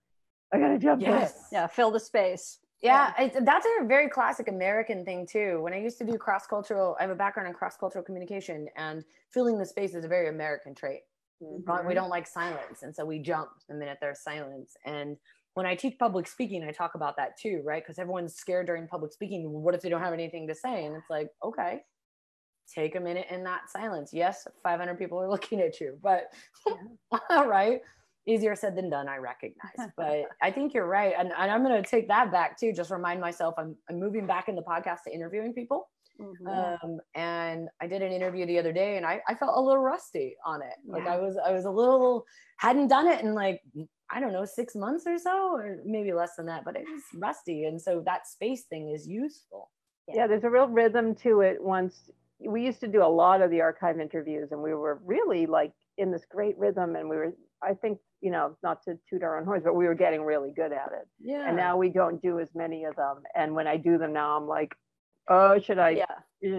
[0.51, 1.07] I gotta jump in.
[1.07, 1.47] Yes.
[1.51, 2.59] Yeah, fill the space.
[2.83, 6.95] Yeah it's, that's a very classic american thing too when i used to do cross-cultural
[6.99, 10.75] i have a background in cross-cultural communication and filling the space is a very american
[10.75, 11.01] trait
[11.65, 11.85] right?
[11.85, 11.93] We mm-hmm.
[11.95, 12.83] don't like silence.
[12.83, 14.75] And so we jump the minute there's silence.
[14.85, 15.17] And
[15.53, 17.83] when I teach public speaking, I talk about that too, right?
[17.83, 19.49] Because everyone's scared during public speaking.
[19.49, 20.85] What if they don't have anything to say?
[20.85, 21.81] And it's like, okay,
[22.73, 24.11] take a minute in that silence.
[24.13, 26.31] Yes, 500 people are looking at you, but
[27.29, 27.81] all right.
[28.25, 29.91] Easier said than done, I recognize.
[29.97, 31.13] But I think you're right.
[31.17, 32.71] And, and I'm going to take that back too.
[32.73, 35.89] Just remind myself I'm, I'm moving back in the podcast to interviewing people
[36.21, 36.79] Mhm.
[36.83, 39.81] Um, and I did an interview the other day and I, I felt a little
[39.81, 40.75] rusty on it.
[40.86, 42.25] Like I was, I was a little,
[42.57, 43.62] hadn't done it in like,
[44.12, 47.01] I don't know, six months or so, or maybe less than that, but it was
[47.15, 47.65] rusty.
[47.65, 49.71] And so that space thing is useful.
[50.07, 52.12] yeah there's a real rhythm to it once
[52.45, 55.71] we used to do a lot of the archive interviews and we were really like
[55.97, 59.38] in this great rhythm and we were i think you know not to toot our
[59.38, 61.47] own horns but we were getting really good at it Yeah.
[61.47, 64.36] and now we don't do as many of them and when i do them now
[64.38, 64.73] i'm like
[65.29, 66.06] oh should i yeah.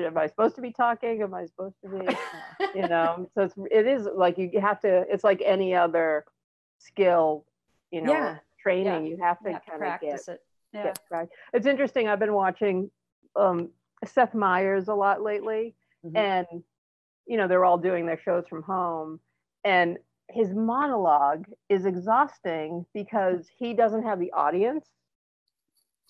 [0.06, 2.16] am i supposed to be talking am i supposed to be
[2.80, 6.24] you know so it's it is like you have to it's like any other
[6.78, 7.44] skill
[7.90, 8.38] you know Yeah.
[8.62, 10.40] training you have to You have to kind of get practice it.
[10.72, 10.82] Yeah.
[10.84, 11.28] get right.
[11.52, 12.08] It's interesting.
[12.08, 12.90] I've been watching
[13.36, 13.70] um,
[14.04, 16.16] Seth Meyers a lot lately, Mhm.
[16.16, 16.46] and
[17.26, 19.20] you know they're all doing their shows from home,
[19.64, 19.98] and
[20.30, 24.86] his monologue is exhausting because he doesn't have the audience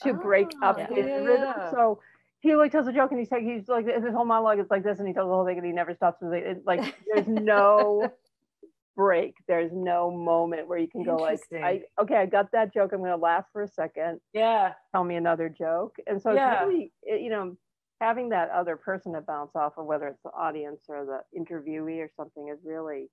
[0.03, 1.47] to break up Ah, his yeah, rhythm.
[1.57, 1.71] yeah.
[1.71, 2.01] So
[2.41, 4.83] he like tells a joke and he's like he's like his whole monologue is like
[4.85, 6.19] this, and he tells the whole thing and he never stops.
[6.21, 8.13] Like- It's like there's no
[8.97, 9.35] break.
[9.49, 12.93] There's no moment where you can go like, I okay, I got that joke.
[12.93, 14.75] I'm gonna laugh for a second yeah.
[14.93, 15.97] tell me another joke.
[16.07, 16.53] And so Yeah.
[16.55, 17.57] it's really, it- you know,
[18.01, 21.99] having that other person to bounce off of, whether it's the audience or the interviewee
[22.01, 23.09] or something, is really,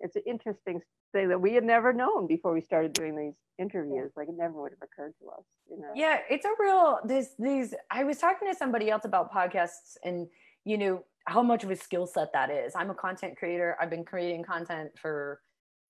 [0.00, 0.80] it's an interesting
[1.12, 4.12] thing that we had never known before we started doing these interviews.
[4.16, 5.90] Like it never would have occurred to us, you know.
[5.94, 10.26] Yeah, it's a real this these I was talking to somebody else about podcasts and
[10.64, 12.74] you know how much of a skill set that is.
[12.76, 13.76] I'm a content creator.
[13.80, 15.40] I've been creating content for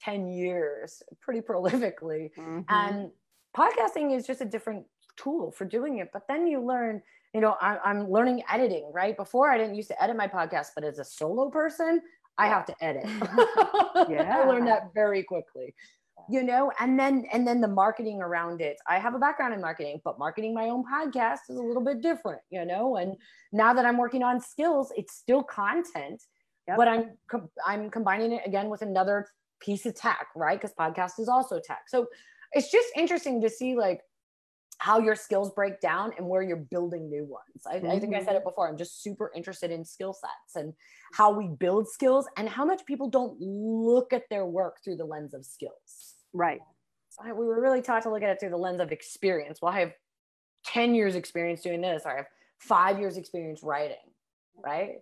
[0.03, 2.31] 10 years pretty prolifically.
[2.37, 2.64] Mhm.
[2.69, 3.11] And
[3.57, 6.11] podcasting is just a different tool for doing it.
[6.12, 7.03] But then you learn,
[7.35, 9.16] you know, I, I'm learning editing, right?
[9.16, 12.01] Before I didn't used to edit my podcast, but as a solo person,
[12.38, 13.07] I have to edit.
[14.11, 14.40] Yeah.
[14.42, 15.75] I learned that very quickly.
[16.31, 18.77] You know, and then and then the marketing around it.
[18.88, 22.01] I have a background in marketing, but marketing my own podcast is a little bit
[22.03, 22.96] different, you know.
[22.96, 23.16] And
[23.53, 26.22] now that I'm working on skills, it's still content,
[26.68, 26.77] Yep.
[26.77, 27.11] but I'm
[27.66, 29.27] I'm combining it again with another
[29.61, 30.61] piece of tech, right?
[30.61, 31.83] Because podcast is also tech.
[31.88, 32.07] So
[32.53, 34.01] it's just interesting to see like
[34.79, 37.67] how your skills break down and where you're building new ones.
[37.67, 38.49] I, I think I said it mm-hmm.
[38.49, 38.69] before.
[38.69, 40.75] I'm just super interested in skill sets and
[41.15, 45.05] how we build skills and how much people don't look at their work through the
[45.05, 46.15] lens of skills.
[46.33, 46.61] Right.
[47.11, 49.61] So I- we were really taught to look at it through the lens of experience.
[49.62, 49.93] Well, I have
[50.67, 52.27] 10 years experience doing this, or I have
[52.59, 53.97] five years experience writing,
[54.62, 54.97] right?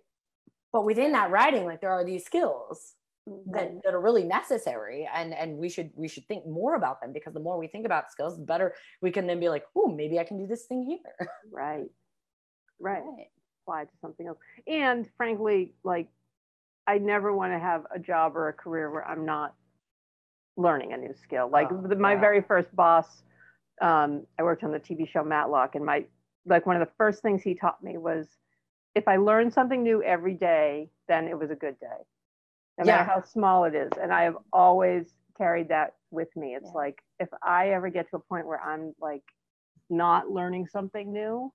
[0.71, 2.93] But within that writing, like there are these skills
[3.51, 7.11] that, that are really necessary and and we should we should think more about them
[7.11, 9.87] because the more we think about skills the better we can then be like oh
[9.87, 11.85] maybe i can do this thing here Right.
[12.79, 13.03] Right.
[13.03, 13.27] Right.
[13.63, 14.37] Apply to something else.
[14.67, 16.07] And frankly, like,
[16.87, 19.55] I never want to have a job or a career where I'm not
[20.57, 21.49] learning a new skill.
[21.49, 22.19] Like Oh, the, my yeah.
[22.19, 23.23] very first boss,
[23.81, 26.05] um, I worked on the TV show Matlock, and my
[26.45, 28.27] like one of the first things he taught me was
[28.93, 31.87] if I learned something new every day, then it was a good day,
[32.77, 33.91] no matter how small it is.
[34.01, 36.55] And I have always carried that with me.
[36.55, 36.71] It's Yeah.
[36.71, 39.23] like if I ever get to a point where I'm like
[39.89, 41.51] not learning something new,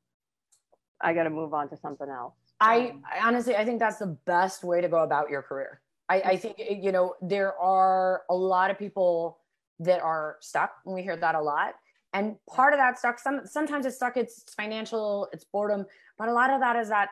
[1.00, 2.34] I got to move on to something else.
[2.60, 5.80] I, I honestly i think that's the best way to go about your career
[6.10, 9.38] i, I think eh, you know there are a lot of people
[9.78, 11.74] that are stuck and we hear that a lot
[12.12, 15.86] and part of that stuck some sometimes it's stuck it's financial it's boredom
[16.18, 17.08] but a lot of that is that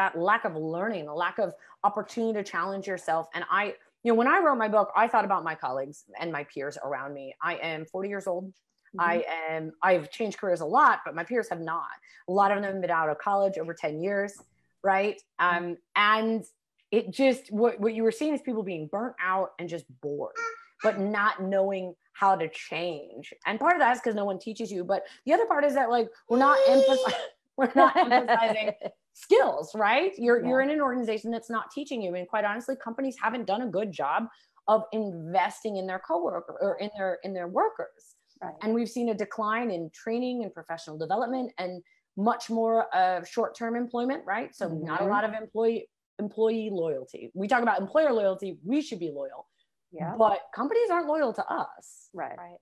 [0.00, 1.52] that lack of learning a lack of
[1.84, 5.24] opportunity to challenge yourself and i you know when i wrote my book i thought
[5.24, 8.52] about my colleagues and my peers around me i am 40 years old
[8.98, 11.86] I am I've changed careers a lot, but my peers have not.
[12.28, 14.34] A lot of them have been out of college over 10 years,
[14.82, 15.20] right?
[15.38, 16.44] Um, and
[16.90, 20.34] it just what, what you were seeing is people being burnt out and just bored,
[20.82, 23.32] but not knowing how to change.
[23.46, 25.74] And part of that is because no one teaches you, but the other part is
[25.74, 27.18] that like we're not emphasizing
[27.56, 28.72] we're not emphasizing
[29.12, 30.12] skills, right?
[30.18, 32.14] You're you're in an organization that's not teaching you.
[32.14, 34.24] And quite honestly, companies haven't done a good job
[34.68, 38.54] of investing in their coworker or in their in their workers Right.
[38.62, 41.82] and we've seen a decline in training and professional development and
[42.16, 45.08] much more of short-term employment right so not a Mhm.
[45.10, 49.46] lot of employee employee loyalty we talk about employer loyalty we should be loyal
[49.92, 50.14] yeah.
[50.16, 52.36] but companies aren't loyal to us Right.
[52.38, 52.58] Right.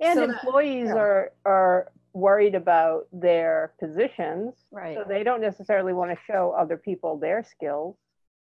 [0.00, 0.96] And So that- employees yeah.
[0.96, 4.96] are are worried about their positions, Right.
[4.96, 7.96] so they don't necessarily want to show other people their skills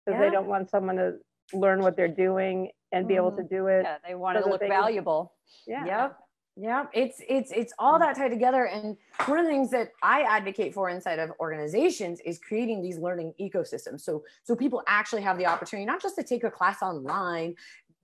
[0.04, 0.26] because Yeah.
[0.26, 1.18] they don't want someone to
[1.52, 3.54] learn what they're doing and be able to mm-hmm.
[3.54, 3.83] do it.
[3.85, 5.35] Yeah, they want So to that look they can- valuable.
[5.68, 5.85] Yeah.
[5.85, 6.18] Yep.
[6.56, 6.90] Yep.
[6.92, 8.64] It's it's it's all that tied together.
[8.66, 12.98] And one of the things that I advocate for inside of organizations is creating these
[12.98, 14.00] learning ecosystems.
[14.00, 17.54] So so people actually have the opportunity not just to take a class online,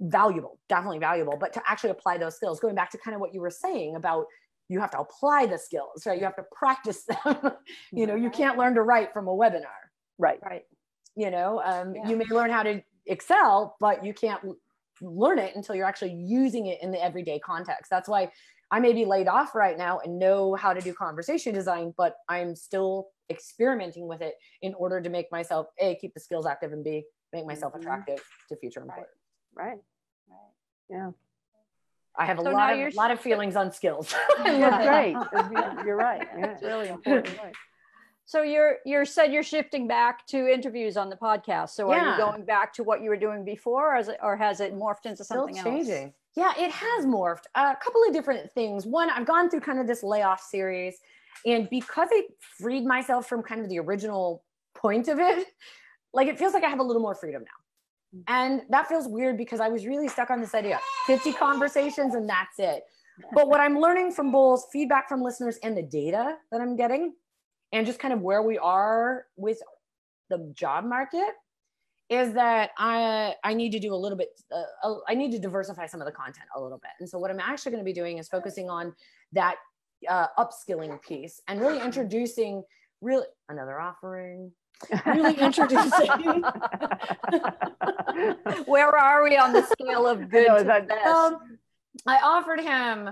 [0.00, 2.60] valuable, definitely valuable, but to actually apply those skills.
[2.60, 4.26] Going back to kind of what you were saying about
[4.68, 6.18] you have to apply the skills, right?
[6.18, 7.52] You have to practice them.
[7.92, 9.80] you know, you can't learn to write from a webinar.
[10.18, 10.38] Right.
[10.44, 10.64] Right.
[11.14, 12.08] You know, um, Yeah.
[12.08, 14.42] you may learn how to excel, but you can't
[15.00, 17.90] learn it until you're actually using it in the everyday context.
[17.90, 18.32] That's why
[18.70, 22.16] I may be laid off right now and know how to do conversation design, but
[22.28, 26.72] I'm still experimenting with it in order to make myself a keep the skills active
[26.72, 27.80] and b make myself Mhm.
[27.80, 29.06] attractive to future employers.
[29.54, 29.72] Right.
[29.72, 29.84] employers.
[30.28, 30.50] Right.
[30.90, 31.10] Yeah.
[32.18, 34.14] I have a So lot of lot of feelings on skills.
[34.38, 35.16] That's right.
[35.84, 36.26] You're right.
[36.36, 36.46] Yeah.
[36.52, 37.36] It's really important.
[37.38, 37.54] Right.
[38.28, 41.70] So you're you're said you're shifting back to interviews on the podcast.
[41.70, 44.36] So are you going back to what you were doing before, or, is it, or
[44.36, 46.04] has it morphed into something Still something changing.
[46.06, 46.14] else?
[46.34, 47.44] Yeah, it has morphed.
[47.54, 48.84] a couple of different things.
[48.84, 50.98] One, I've gone through kind of this layoff series,
[51.46, 52.24] and because I
[52.58, 54.42] freed myself from kind of the original
[54.74, 55.46] point of it,
[56.12, 57.65] like it feels like I have a little more freedom now.
[58.28, 62.28] And that feels weird because I was really stuck on this idea 50 conversations and
[62.28, 62.82] that's it.
[63.32, 67.14] But what I'm learning from both feedback from listeners and the data that I'm getting,
[67.72, 69.58] and just kind of where we are with
[70.28, 71.30] the job market,
[72.08, 74.28] is that I I need to do a little bit.
[74.52, 76.92] Uh, I need to diversify some of the content a little bit.
[77.00, 78.94] And so what I'm actually going to be doing is focusing on
[79.32, 79.56] that
[80.08, 82.62] uh, upskilling piece and really introducing
[83.00, 84.52] really another offering.
[85.06, 86.42] Really introducing.
[88.66, 91.58] Where are we on the scale of good know, to that- Um,
[92.06, 93.10] I offered him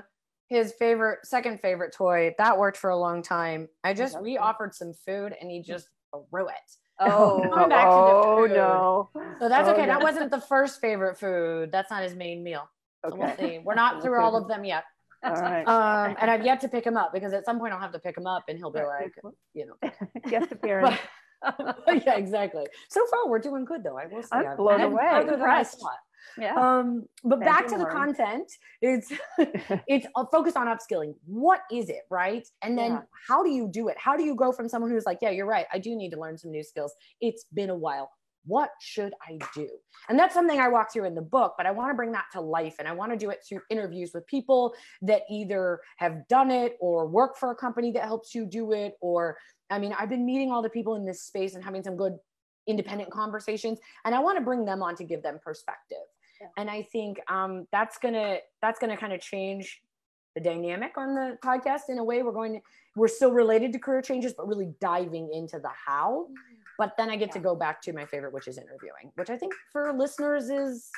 [0.48, 2.34] his favorite, second favorite toy.
[2.38, 3.68] That worked for a long time.
[3.82, 4.40] I just that's we good.
[4.40, 5.88] offered some food and he just
[6.30, 6.54] threw it.
[7.00, 8.50] oh, Going back to the oh food.
[8.56, 9.10] no.
[9.40, 9.86] So that's Oh, okay.
[9.86, 9.94] no.
[9.94, 11.72] That wasn't the first favorite food.
[11.72, 12.68] That's not his main meal.
[13.04, 13.56] So we'll Okay.
[13.56, 13.58] see.
[13.64, 14.84] We're not through all of them yet.
[15.24, 15.66] All right.
[15.66, 17.98] Um, and I've yet to pick him up because at some point I'll have to
[17.98, 19.14] pick him up and he'll be like,
[19.54, 19.90] you know.
[20.28, 20.98] Guest appearance.
[22.06, 22.66] yeah, exactly.
[22.88, 23.98] So far we're doing good though.
[23.98, 25.24] I will say I'm I've- blown I'm away.
[25.24, 25.84] than Impressed.
[26.38, 26.54] yeah.
[26.54, 28.50] Um, but Thank back to the content.
[28.80, 29.12] It's
[29.86, 31.14] it's focused on upskilling.
[31.26, 32.46] What is it, right?
[32.62, 33.00] And then Yeah.
[33.28, 33.96] how do you do it?
[33.98, 35.66] How do you go from someone who's like, yeah, you're right.
[35.72, 36.92] I do need to learn some new skills.
[37.20, 38.10] It's been a while.
[38.46, 39.66] What should I do?
[40.10, 42.26] And that's something I walk through in the book, but I want to bring that
[42.34, 46.28] to life and I want to do it through interviews with people that either have
[46.28, 48.96] done it or work for a company that helps you do it.
[49.00, 49.38] Or,
[49.74, 52.16] I mean, I've been meeting all the people in this space and having some good
[52.66, 55.98] independent conversations and I want to bring them on to give them perspective.
[56.40, 56.48] Yeah.
[56.56, 59.82] And I think um, that's gonna that's gonna kind of change
[60.34, 62.22] the dynamic on the podcast in a way.
[62.22, 62.60] We're going to
[62.96, 66.28] we're still related to career changes, but really diving into the how.
[66.78, 69.36] But then I get to go back to my favorite, which is interviewing, which I
[69.36, 70.90] think for listeners is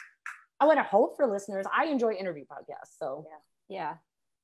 [0.59, 1.67] I want to hope for listeners.
[1.77, 3.27] I enjoy interview podcasts, so
[3.69, 3.95] yeah.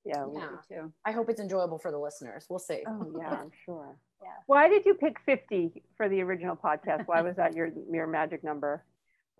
[0.05, 0.27] Yeah.
[0.33, 0.41] Yeah.
[0.41, 0.93] Me too.
[1.07, 2.47] I hope it's enjoyable for the listeners.
[2.51, 2.83] We'll see.
[2.87, 3.97] Oh yeah, I'm sure.
[4.23, 4.29] Yeah.
[4.47, 7.07] Why did you pick 50 for the original podcast?
[7.07, 8.85] Why was that your your magic number?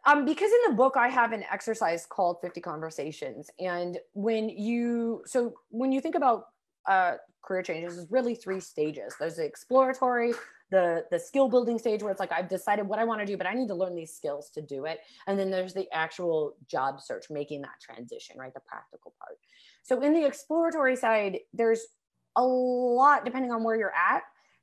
[0.05, 3.51] Um, because in the book I have an exercise called 50 conversations.
[3.61, 6.47] And when you so when you think about
[6.89, 9.15] uh career changes, there's really three stages.
[9.19, 10.33] There's the exploratory,
[10.71, 13.37] the the skill building stage where it's like I've decided what I want to do,
[13.37, 15.01] but I need to learn these skills to do it.
[15.29, 18.53] And then there's the actual job search, making that transition, right?
[18.53, 19.39] The practical part.
[19.85, 21.87] So in the exploratory side, there's
[22.37, 24.23] a lot depending on where you're at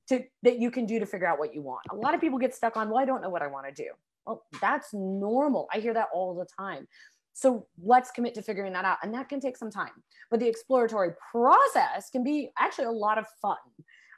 [0.10, 1.82] to that you can do to figure out what you want.
[1.92, 3.72] A lot of people get stuck on, well, I don't know what I want to
[3.72, 3.90] do.
[4.26, 5.68] Well, that's normal.
[5.74, 6.88] I hear that all the time.
[7.34, 8.98] So let's commit to figuring that out.
[9.02, 9.92] And that can take some time.
[10.30, 13.58] But the exploratory process can be actually a lot of fun.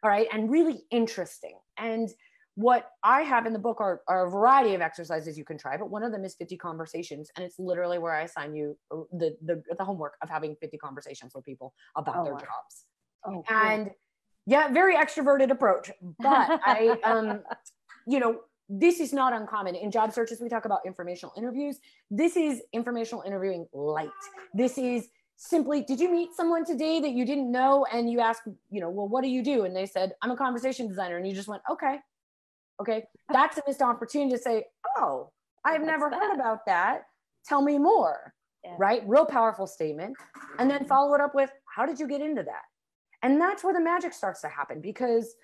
[0.03, 0.27] All right.
[0.33, 1.57] And really interesting.
[1.77, 2.09] And
[2.55, 5.77] what I have in the book are, are a variety of exercises you can try,
[5.77, 7.29] but one of them is 50 conversations.
[7.35, 10.77] And it's literally where I assign you uh, the, the, the homework of having 50
[10.77, 12.39] conversations with people about Oh, their wow.
[12.39, 12.85] jobs
[13.23, 13.91] Oh, and
[14.45, 17.41] yeah very extroverted approach but i um
[18.07, 18.39] you know
[18.71, 19.75] this is not uncommon.
[19.75, 21.79] In job searches we talk about informational interviews.
[22.09, 24.09] This is informational interviewing light.
[24.53, 27.85] This is simply did you meet someone today that you didn't know?
[27.91, 29.65] And you ask you know well what do you do?
[29.65, 31.17] And they said i'm a conversation designer.
[31.17, 31.97] And you just went okay
[32.79, 33.03] okay.
[33.31, 34.65] That's a missed opportunity to say
[34.97, 35.31] oh
[35.65, 37.03] i've What's never heard about that.
[37.45, 38.33] Tell me more.
[38.63, 38.75] Yeah.
[38.77, 39.01] right?
[39.07, 40.15] Real powerful statement.
[40.59, 42.61] And then follow it up with how did you get into that
[43.23, 45.35] and that's where the magic starts to happen because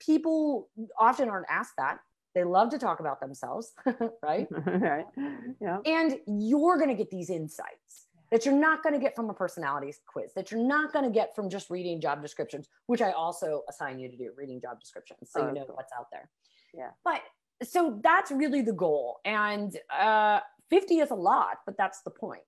[0.00, 1.98] people often aren't asked that.
[2.34, 3.72] They love to talk about themselves,
[4.22, 4.46] right?
[4.66, 5.06] right.
[5.60, 5.78] Yeah.
[5.84, 9.34] And you're going to get these insights that you're not going to get from a
[9.34, 13.10] personality quiz, that you're not going to get from just reading job descriptions, which I
[13.10, 15.74] also assign you to do reading job descriptions so Oh, you know cool.
[15.74, 16.30] what's out there.
[16.72, 16.90] Yeah.
[17.04, 17.22] But
[17.64, 19.18] so that's really the goal.
[19.24, 20.38] And uh,
[20.70, 22.42] 50 is a lot, but that's the point.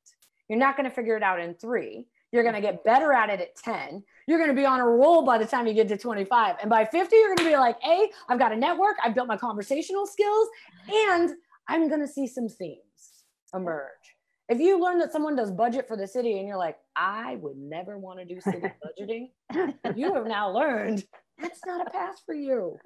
[0.49, 2.07] You're not going to figure it out in three.
[2.33, 4.03] You're going to get better at it at 10.
[4.27, 6.57] You're going to be on a roll by the time you get to 25.
[6.63, 8.97] And by 50, you're going to be like, hey, I've got a network.
[9.05, 10.49] I've built my conversational skills,
[10.91, 11.31] and
[11.69, 13.25] I'm going to see some themes
[13.55, 13.87] emerge.
[14.49, 17.57] If you learn that someone does budget for the city and you're like, I would
[17.57, 18.67] never want to do city
[19.01, 19.29] budgeting,
[19.95, 21.05] you have now learned
[21.39, 22.79] that's not a path for you.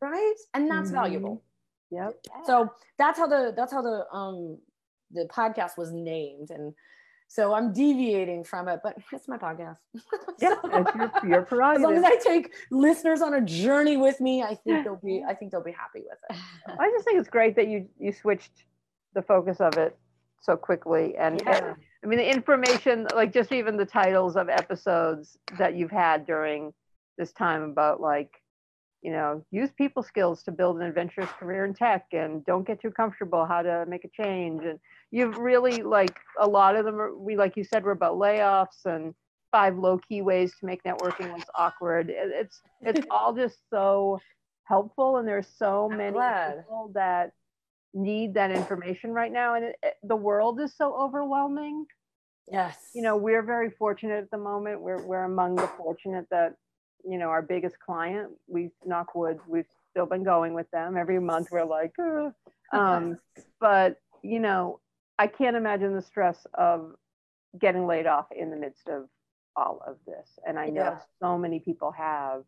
[0.00, 0.34] Right.
[0.54, 0.94] And that's Mhm.
[0.94, 1.42] valuable.
[1.90, 2.14] Yep.
[2.44, 4.58] So that's how the that's how the um
[5.12, 6.50] the podcast was named.
[6.50, 6.74] And
[7.34, 9.78] so I'm deviating from it, but it's my podcast.
[10.40, 14.20] Yeah, So- it's your, your as long as I take listeners on a journey with
[14.20, 16.36] me, I think they'll be I think they'll be happy with it.
[16.78, 18.64] I just think it's great that you you switched
[19.14, 19.96] the focus of it
[20.40, 25.36] so quickly and, and I mean the information like just even the titles of episodes
[25.58, 26.72] that you've had during
[27.16, 28.30] this time about like
[29.02, 32.80] you know use people skills to build an adventurous career in tech and don't get
[32.80, 34.78] too comfortable how to make a change and
[35.14, 38.84] you've really like a lot of them are we like you said were about layoffs
[38.84, 39.14] and
[39.52, 44.20] five low key ways to make networking less awkward It- it's it's all just so
[44.64, 46.56] helpful and there's so I'm many glad.
[46.58, 47.30] people that
[47.94, 51.86] need that information right now and it, it- the world is so overwhelming
[52.50, 52.76] Yes.
[52.92, 56.56] you know we're very fortunate at the moment we're, we're among the fortunate that
[57.08, 61.20] you know our biggest client we knock wood we've still been going with them every
[61.20, 62.30] month we're like "Uh."
[62.76, 63.16] um,
[63.60, 64.80] but you know
[65.18, 66.94] i can't imagine the stress of
[67.58, 69.08] getting laid off in the midst of
[69.56, 70.98] all of this and i know Yeah.
[71.20, 72.42] so many people have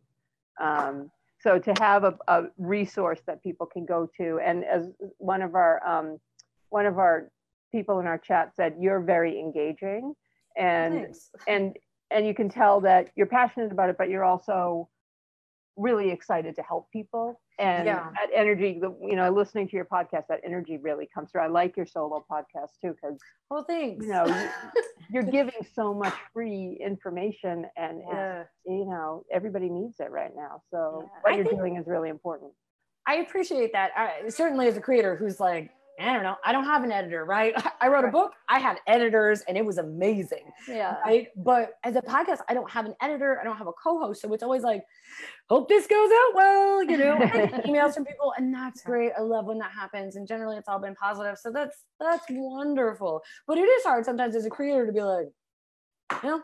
[0.59, 4.89] um, so to have a, a resource that people can go to and as
[5.19, 6.19] one of our um,
[6.69, 7.29] one of our
[7.71, 10.13] people in our chat said you're very engaging
[10.57, 11.29] and Thanks.
[11.47, 11.77] and
[12.09, 14.89] and you can tell that you're passionate about it but you're also
[15.77, 18.09] really excited to help people and Yeah.
[18.15, 21.77] that energy you know listening to your podcast that energy really comes through i like
[21.77, 23.17] your solo podcast too because
[23.49, 24.05] Well, thanks.
[24.05, 24.49] you know you-
[25.11, 28.43] you're giving so much free information and it's, yeah.
[28.65, 31.09] you know everybody needs it right now so Yeah.
[31.21, 32.51] what I you're doing is really important
[33.09, 33.91] I appreciate that.
[33.95, 37.25] I, certainly, as a creator who's like, I don't know, I don't have an editor,
[37.25, 37.53] right?
[37.81, 40.95] I wrote a book, I had editors, and it was amazing, Yeah.
[41.05, 41.29] right?
[41.35, 44.31] But as a podcast, I don't have an editor, I don't have a co-host, so
[44.33, 44.83] it's always like,
[45.49, 47.15] hope this goes out well, you know.
[47.65, 49.11] Emails from people, and that's great.
[49.17, 53.21] I love when that happens, and generally, it's all been positive, so that's that's wonderful.
[53.47, 55.27] But it is hard sometimes as a creator to be like,
[56.23, 56.41] you know,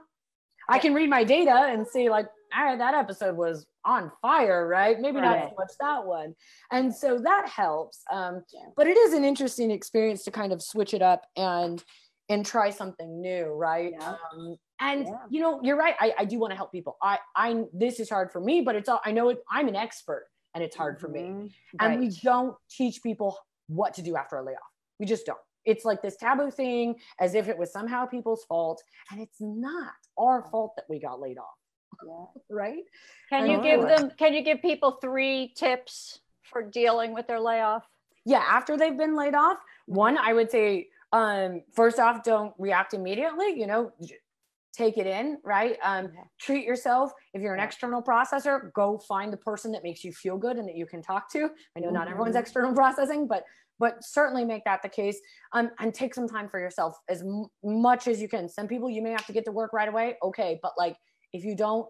[0.70, 4.68] I can read my data and see like, all right, that episode was on fire,
[4.68, 5.00] right?
[5.00, 5.50] Maybe not Right.
[5.50, 6.36] so much that one.
[6.72, 8.04] And so that helps.
[8.12, 8.68] Um, Yeah.
[8.76, 11.84] but it is an interesting experience to kind of switch it up and
[12.30, 13.92] and try something new, right?
[13.92, 14.16] Yeah.
[14.32, 15.26] Um, and Yeah.
[15.30, 15.94] you know, you're right.
[16.00, 16.98] I, I do want to help people.
[17.02, 19.76] I I this is hard for me, but it's all I know it, I'm an
[19.76, 21.22] expert and it's hard for me.
[21.22, 21.52] Mhm.
[21.82, 23.38] And we don't teach people
[23.68, 24.62] what to do after a layoff.
[25.00, 25.40] We just don't.
[25.66, 28.82] It's like this taboo thing as if it was somehow people's fault.
[29.12, 31.58] And it's not our fault that we got laid off,
[32.08, 32.26] Yeah.
[32.50, 32.84] right?
[33.30, 37.84] Can you give them, can you give people three tips for dealing with their layoff?
[38.26, 42.94] yeah after they've been laid off one i would say um first off don't react
[42.94, 43.92] immediately you know
[44.72, 49.38] take it in right um treat yourself if you're an external processor go find the
[49.38, 52.08] person that makes you feel good and that you can talk to i know not
[52.08, 52.40] everyone's Mhm.
[52.40, 53.44] external processing but
[53.78, 55.20] but certainly make that the case
[55.52, 58.90] um, and take some time for yourself as m- much as you can some people
[58.90, 60.96] you may have to get to work right away okay but like
[61.34, 61.88] if you don't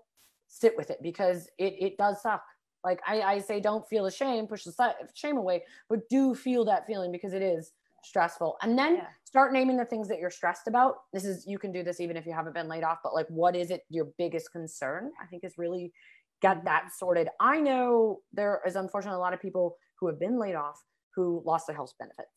[0.48, 2.44] sit with it because it, it does suck.
[2.84, 6.86] Like I, I say don't feel ashamed push the shame away but do feel that
[6.86, 7.72] feeling because it is
[8.04, 8.58] stressful.
[8.62, 9.08] And then Yeah.
[9.24, 10.96] start naming the things that you're stressed about.
[11.14, 13.28] This is you can do this even if you haven't been laid off but like
[13.30, 15.12] what is it your biggest concern?
[15.22, 15.94] I think is really
[16.42, 16.66] get mm-hmm.
[16.66, 17.30] that sorted.
[17.40, 20.82] I know there is unfortunately a lot of people who have been laid off
[21.16, 22.30] who lost their health benefits.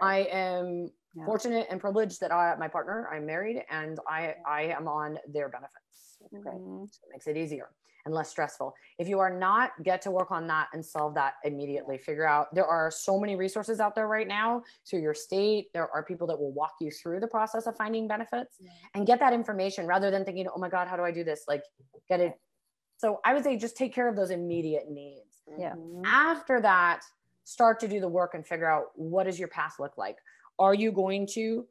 [0.00, 1.24] I am Yeah.
[1.24, 5.48] fortunate and privileged that i my partner i'm married and i i am on their
[5.48, 6.54] benefits Great.
[6.56, 6.86] Mhm.
[6.90, 7.70] so it makes it easier
[8.04, 8.74] and less stressful.
[8.98, 11.98] If you are not, get to work on that and solve that immediately.
[11.98, 15.70] Figure out there are so many resources out there right now through your state.
[15.74, 18.70] There are people that will walk you through the process of finding benefits Yeah.
[18.94, 21.44] and get that information rather than thinking, oh my God, how do I do this?
[21.48, 21.64] Like
[22.08, 22.40] get it.
[22.96, 25.42] So I would say just take care of those immediate needs.
[25.58, 25.74] Yeah.
[26.06, 27.02] After that,
[27.44, 30.16] start to do the work and figure out what does your path look like?
[30.58, 31.66] Are you going to,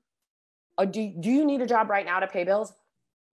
[0.78, 2.74] uh, do, do you need a job right now to pay bills?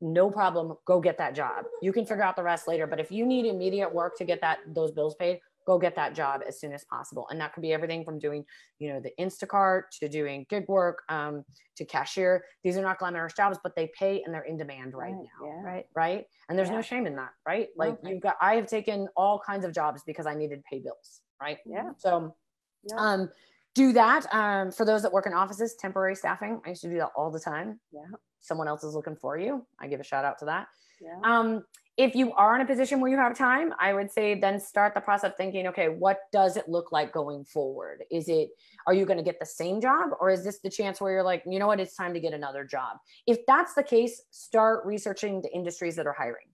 [0.00, 3.10] no problem go get that job you can figure out the rest later but if
[3.10, 6.60] you need immediate work to get that those bills paid go get that job as
[6.60, 8.44] soon as possible and that could be everything from doing
[8.80, 11.42] you know the instacart to doing gig work um,
[11.76, 15.12] to cashier these are not glamorous jobs but they pay and they're in demand right,
[15.12, 15.62] now Yeah.
[15.62, 15.86] Right.
[15.94, 16.76] right and there's Yeah.
[16.76, 18.10] no shame in that right like No.
[18.10, 21.22] you've got i have taken all kinds of jobs because i needed to pay bills
[21.40, 21.92] right Yeah.
[21.96, 22.34] so
[22.82, 22.96] Yeah.
[22.98, 23.30] um
[23.74, 26.98] do that um, for those that work in offices temporary staffing i used to do
[26.98, 28.02] that all the time Yeah.
[28.40, 30.68] someone else is looking for you i give a shout out to that
[31.00, 31.18] Yeah.
[31.24, 31.64] um,
[31.96, 34.94] if you are in a position where you have time, I would say then start
[34.94, 38.02] the process of thinking, okay, what does it look like going forward?
[38.10, 38.48] Is it,
[38.88, 41.22] are you going to get the same job or is this the chance where you're
[41.22, 42.96] like, you know what, it's time to get another job?
[43.28, 46.48] If that's the case, start researching the industries that are hiring.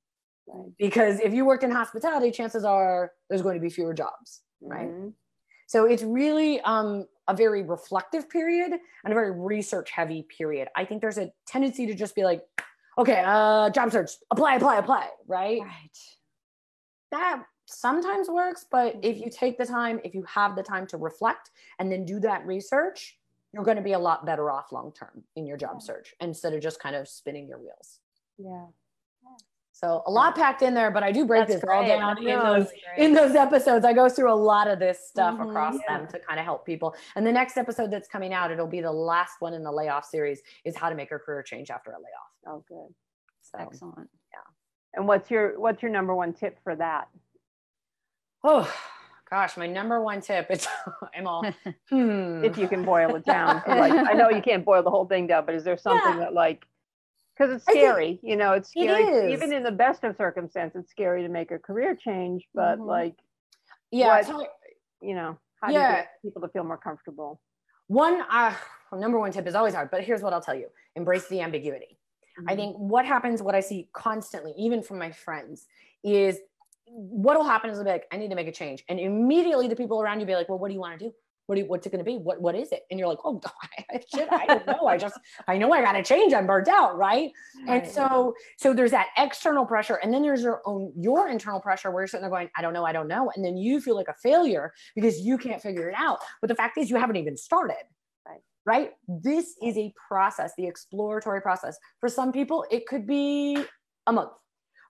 [0.47, 0.73] Right.
[0.79, 4.89] Because if you worked in hospitality, chances are there's going to be fewer jobs, right?
[4.89, 5.09] Mm-hmm.
[5.71, 10.67] So it's really um, a very reflective period and a very research heavy period.
[10.75, 12.43] I think there's a tendency to just be like,
[12.99, 15.61] okay, uh, job search, apply, apply, apply, right?
[15.61, 15.99] Right.
[17.13, 20.97] That sometimes works, but if you take the time, if you have the time to
[20.97, 23.17] reflect and then do that research,
[23.53, 26.53] you're going to be a lot better off long term in your job search instead
[26.53, 28.01] of just kind of spinning your wheels.
[28.39, 28.67] Yeah.
[29.81, 31.75] So a lot packed in there, but I do break That's this great.
[31.75, 32.69] all down in those
[32.99, 33.87] in those episodes.
[33.87, 35.97] I go through a lot of this stuff mm-hmm, across yeah.
[35.97, 36.95] them to kind of help people.
[37.17, 40.05] And the next episode that's coming out, it'll be the last one in the layoff
[40.05, 42.31] series, is how to make a career change after a layoff.
[42.47, 42.95] Oh, good.
[43.41, 44.11] So, Excellent.
[44.31, 44.39] Yeah.
[44.93, 47.09] And what's your what's your number one tip for that?
[48.45, 48.71] Oh
[49.31, 50.69] gosh, my number one tip is
[51.17, 51.43] I'm all
[51.89, 52.45] hmm.
[52.45, 53.63] if you can boil it down.
[53.67, 56.27] like I know you can't boil the whole thing down, but is there something yeah.
[56.27, 56.67] that like
[57.41, 59.03] because it's scary, you know, it's scary.
[59.03, 62.77] It Even in the best of circumstances, it's scary to make a career change, but
[62.77, 62.83] mm-hmm.
[62.83, 63.15] like
[63.91, 64.49] yeah, what,
[65.01, 65.89] you know, how yeah.
[65.89, 67.41] do you get people to feel more comfortable?
[67.87, 68.55] One uh
[68.93, 70.67] number one tip is always hard, but here's what I'll tell you.
[70.97, 71.99] Embrace the ambiguity.
[72.39, 72.51] Mm-hmm.
[72.51, 75.67] I think what happens, what I see constantly, even from my friends,
[76.05, 76.39] is
[76.87, 78.85] what'll happen is they'll be like, I need to make a change.
[78.89, 81.15] And immediately the people around you be like, well, what do you want to do?
[81.51, 82.17] What you, what's it going to be?
[82.17, 82.85] What, what is it?
[82.93, 83.41] And you're like, oh,
[84.15, 84.87] shit, I don't know.
[84.87, 86.33] I just, I know I got to change.
[86.33, 86.97] I'm burnt out.
[86.97, 87.33] Right?
[87.67, 87.83] right.
[87.83, 89.97] And so, so there's that external pressure.
[89.97, 92.73] And then there's your own, your internal pressure where you're sitting there going, I don't
[92.73, 92.85] know.
[92.85, 93.33] I don't know.
[93.35, 96.21] And then you feel like a failure because you can't figure it out.
[96.41, 97.83] But the fact is you haven't even started.
[98.25, 98.41] Right.
[98.65, 98.93] Right.
[99.09, 101.77] This is a process, the exploratory process.
[101.99, 103.59] For some people, it could be
[104.07, 104.31] a month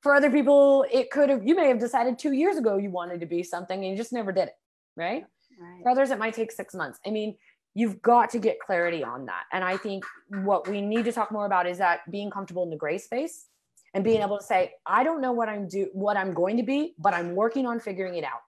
[0.02, 3.20] for other people, it could have, you may have decided two years ago you wanted
[3.20, 4.54] to be something and you just never did it.
[4.96, 5.24] Right.
[5.60, 5.82] Right.
[5.82, 6.98] For others, it might take six months.
[7.06, 7.36] I mean,
[7.74, 9.44] you've got to get clarity on that.
[9.52, 12.70] And I think what we need to talk more about is that being comfortable in
[12.70, 13.46] the gray space
[13.94, 14.26] and being mm-hmm.
[14.26, 17.14] able to say, I don't know what I'm do what I'm going to be, but
[17.14, 18.40] I'm working on figuring it out.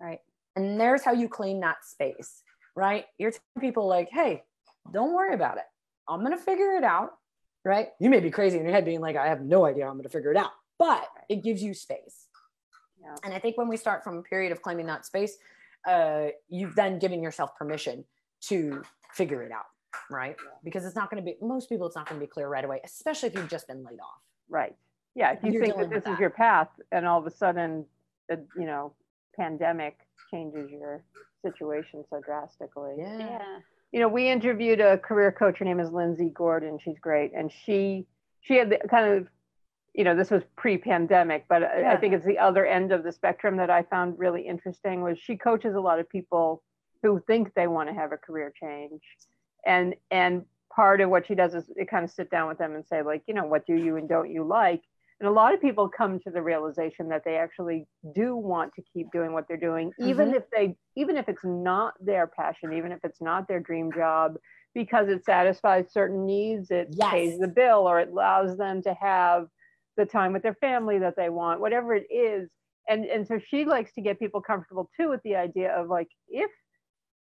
[0.00, 0.20] Right.
[0.56, 2.42] And there's how you claim that space,
[2.74, 3.04] right?
[3.18, 4.42] You're telling people like, hey,
[4.92, 5.64] don't worry about it.
[6.08, 7.12] I'm gonna figure it out.
[7.64, 7.90] Right.
[8.00, 10.08] You may be crazy in your head being like, I have no idea I'm gonna
[10.08, 10.50] figure it out
[10.82, 12.26] but it gives you space.
[13.00, 13.14] Yeah.
[13.22, 15.38] And I think when we start from a period of claiming that space,
[15.86, 18.04] uh, you've then given yourself permission
[18.42, 19.66] to figure it out,
[20.10, 20.36] right?
[20.64, 22.64] Because it's not going to be, most people, it's not going to be clear right
[22.64, 24.20] away, especially if you've just been laid off.
[24.48, 24.74] Right.
[25.14, 25.32] Yeah.
[25.32, 27.84] If you think that this is your path and all of a sudden,
[28.28, 28.94] the, you know,
[29.36, 29.98] pandemic
[30.30, 31.02] changes your
[31.44, 32.94] situation so drastically.
[32.98, 33.18] Yeah.
[33.18, 33.58] yeah.
[33.92, 35.58] You know, we interviewed a career coach.
[35.58, 36.78] Her name is Lindsay Gordon.
[36.82, 37.32] She's great.
[37.34, 38.06] And she,
[38.40, 39.28] she had the kind of
[39.94, 41.92] you know, this was pre-pandemic, but yeah.
[41.92, 45.18] I think it's the other end of the spectrum that I found really interesting was
[45.18, 46.62] she coaches a lot of people
[47.02, 49.02] who think they want to have a career change.
[49.66, 52.74] And and part of what she does is it kind of sit down with them
[52.74, 54.82] and say, like, you know, what do you and don't you like?
[55.20, 58.82] And a lot of people come to the realization that they actually do want to
[58.92, 60.08] keep doing what they're doing, mm-hmm.
[60.08, 63.92] even if they even if it's not their passion, even if it's not their dream
[63.92, 64.36] job,
[64.74, 67.10] because it satisfies certain needs, it yes.
[67.10, 69.46] pays the bill, or it allows them to have
[69.96, 72.50] the time with their family that they want, whatever it is.
[72.88, 76.08] And and so she likes to get people comfortable too with the idea of like
[76.28, 76.50] if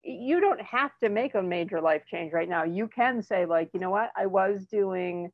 [0.03, 2.63] you don't have to make a major life change right now.
[2.63, 5.29] You can say like, you know what, I was doing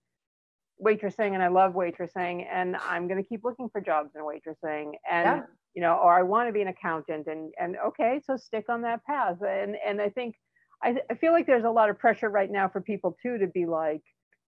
[0.84, 4.94] waitressing and I love waitressing and I'm going to keep looking for jobs in waitressing
[5.10, 5.42] and yeah.
[5.74, 8.82] you know or I want to be an accountant and and okay so stick on
[8.82, 10.36] that path and and I think
[10.84, 13.48] I, I feel like there's a lot of pressure right now for people too to
[13.48, 14.04] be like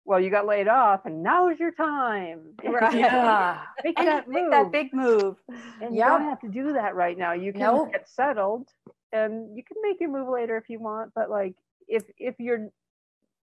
[0.05, 2.41] well, you got laid off and now's your time.
[2.65, 2.95] Right.
[2.95, 3.61] Yeah.
[3.85, 4.35] make that move.
[4.35, 5.37] Make that big move.
[5.81, 6.07] And yep.
[6.07, 7.33] you don't have to do that right now.
[7.33, 7.93] You can nope.
[7.93, 8.69] get settled
[9.13, 11.13] and you can make your move later if you want.
[11.15, 11.55] But like
[11.89, 12.69] if if you're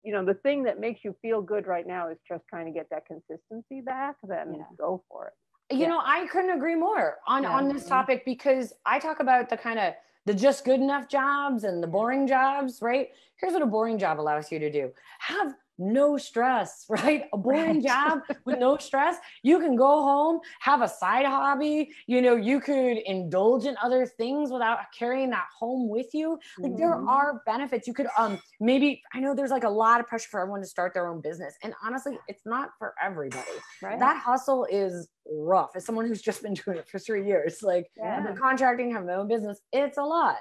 [0.02, 2.72] you know, the thing that makes you feel good right now is just trying to
[2.72, 4.62] get that consistency back, then yeah.
[4.78, 5.74] go for it.
[5.74, 5.88] You yeah.
[5.88, 7.50] know, I couldn't agree more on yeah.
[7.50, 7.90] on this mm-hmm.
[7.90, 9.94] topic because I talk about the kind of
[10.26, 13.10] the just good enough jobs and the boring jobs, right?
[13.36, 14.90] Here's what a boring job allows you to do.
[15.18, 17.24] Have no stress, right?
[17.32, 17.82] A boring right.
[17.82, 19.16] job with no stress.
[19.42, 21.90] You can go home, have a side hobby.
[22.06, 26.38] You know, you could indulge in other things without carrying that home with you.
[26.58, 26.80] Like mm-hmm.
[26.80, 27.86] there are benefits.
[27.86, 30.66] You could um maybe I know there's like a lot of pressure for everyone to
[30.66, 31.54] start their own business.
[31.62, 33.42] And honestly, it's not for everybody.
[33.82, 33.98] Right.
[33.98, 35.70] That hustle is rough.
[35.76, 38.22] As someone who's just been doing it for three years, like yeah.
[38.26, 40.36] the contracting, have my own business, it's a lot.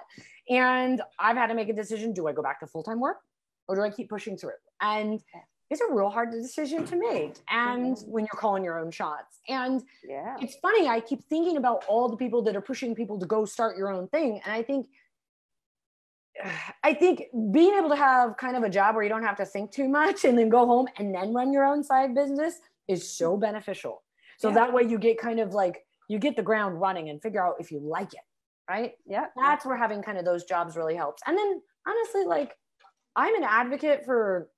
[0.49, 2.13] And I've had to make a decision.
[2.13, 3.17] Do I go back to full-time work?
[3.69, 4.57] Or do I keep pushing through?
[4.81, 5.21] And
[5.69, 7.35] it's a real hard decision to make.
[7.49, 8.11] And mm-hmm.
[8.11, 9.39] when you're calling your own shots.
[9.47, 10.35] And yeah.
[10.41, 13.45] it's funny, I keep thinking about all the people that are pushing people to go
[13.45, 14.41] start your own thing.
[14.43, 14.87] And I think
[16.83, 19.45] I think being able to have kind of a job where you don't have to
[19.45, 23.07] think too much and then go home and then run your own side business is
[23.07, 23.41] so mm-hmm.
[23.41, 24.01] beneficial.
[24.39, 24.55] So Yeah.
[24.55, 27.55] that way you get kind of like you get the ground running and figure out
[27.59, 28.25] if you like it,
[28.67, 28.93] right?
[29.05, 29.27] Yeah.
[29.35, 31.21] That's where having kind of those jobs really helps.
[31.27, 32.55] And then honestly, like
[33.15, 34.49] I'm an advocate for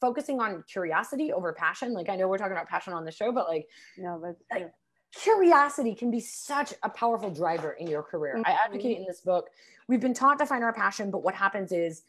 [0.00, 1.92] focusing on curiosity over passion.
[1.94, 4.72] Like I know we're talking about passion on the show, but like No, but Like,
[5.14, 8.42] curiosity can be such a powerful driver in your career.
[8.44, 8.58] I Mhm.
[8.64, 9.50] advocate in this book.
[9.88, 12.04] We've been taught to find our passion, but what happens is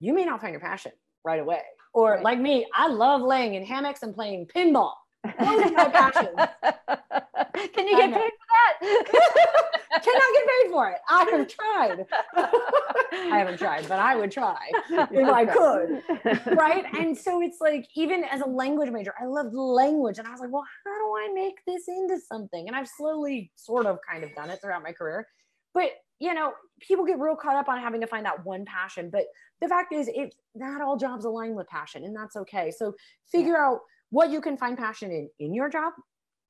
[0.00, 0.92] you may not find your passion
[1.24, 1.62] right away.
[1.92, 2.22] Or Right.
[2.22, 4.94] like me, I love laying in hammocks and playing pinball.
[5.38, 6.38] Those are my passions.
[7.74, 8.78] Can you get paid that?
[10.02, 10.98] Cannot get paid for it.
[11.08, 12.06] I have tried.
[13.32, 14.58] I haven't tried, but I would try
[14.90, 16.02] if I could.
[16.56, 16.84] right?
[16.94, 20.18] And so it's like, even as a language major, I loved language.
[20.18, 22.68] And I was like, well, how do I make this into something?
[22.68, 25.26] And I've slowly sort of kind of done it throughout my career.
[25.74, 29.10] But, you know, people get real caught up on having to find that one passion.
[29.10, 29.24] But
[29.60, 32.70] the fact is, it not all jobs align with passion, and that's okay.
[32.70, 32.94] So
[33.30, 33.80] figure out
[34.10, 35.92] what you can find passion in in your job,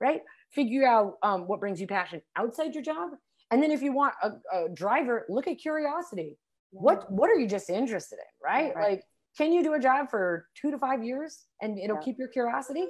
[0.01, 0.21] right?
[0.53, 3.11] Figure out um, what brings you passion outside your job.
[3.51, 6.39] And then if you want a, a driver, look at curiosity.
[6.71, 8.75] What what are you just interested in right?
[8.75, 8.91] Right.
[8.91, 9.03] like
[9.39, 12.03] can you do a job for two to five years and it'll Yeah.
[12.03, 12.87] keep your curiosity?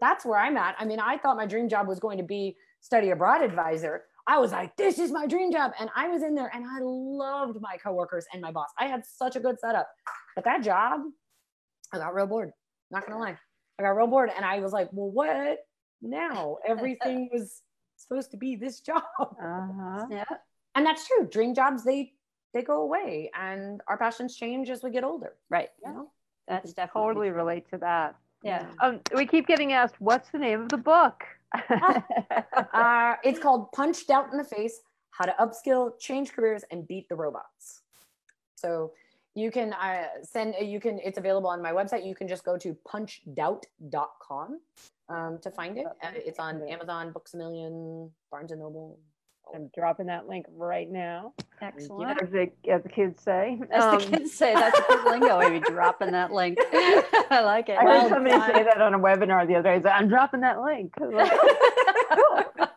[0.00, 0.76] That's where i'm at.
[0.78, 4.04] I mean i thought my dream job was going to be study abroad advisor.
[4.26, 5.72] I was like this is my dream job.
[5.80, 8.68] And i was in there and i loved my coworkers and my boss.
[8.78, 9.88] I had such a good setup.
[10.34, 11.00] But that job
[11.94, 12.50] i got real bored.
[12.90, 13.38] Not gonna lie.
[13.78, 15.58] I got real bored and i was like well what
[16.02, 17.62] now everything was
[17.96, 20.06] supposed to be this job Uh-huh.
[20.10, 20.24] Yeah.
[20.74, 22.12] and that's true dream jobs they
[22.54, 25.70] they go away and our passions change as we get older Right.
[25.84, 26.10] you know
[26.46, 28.16] That's definitely Totally relate to that.
[28.42, 28.66] Yeah.
[28.80, 31.24] Um, we keep getting asked, what's the name of the book?
[32.72, 34.80] uh, it's called punched out in the face
[35.10, 37.82] how to upskill change careers and beat the robots
[38.54, 38.92] so
[39.34, 42.56] you can uh, send you can it's available on my website you can just go
[42.58, 44.60] to punchedout.com
[45.08, 48.98] um, to find it Uh, it's on amazon books a million barnes and noble
[49.54, 52.20] I'm dropping that link right now, Excellent.
[52.20, 53.58] as the, as the kids say.
[53.72, 55.38] As Um, the kids say, that's a good lingo.
[55.38, 56.58] Maybe dropping that link.
[57.30, 57.78] I like it.
[57.78, 58.52] I heard Well somebody done.
[58.54, 59.82] say that on a webinar the other day.
[59.82, 60.92] So I'm dropping that link.
[61.00, 61.32] I was like,
[62.14, 62.68] cool.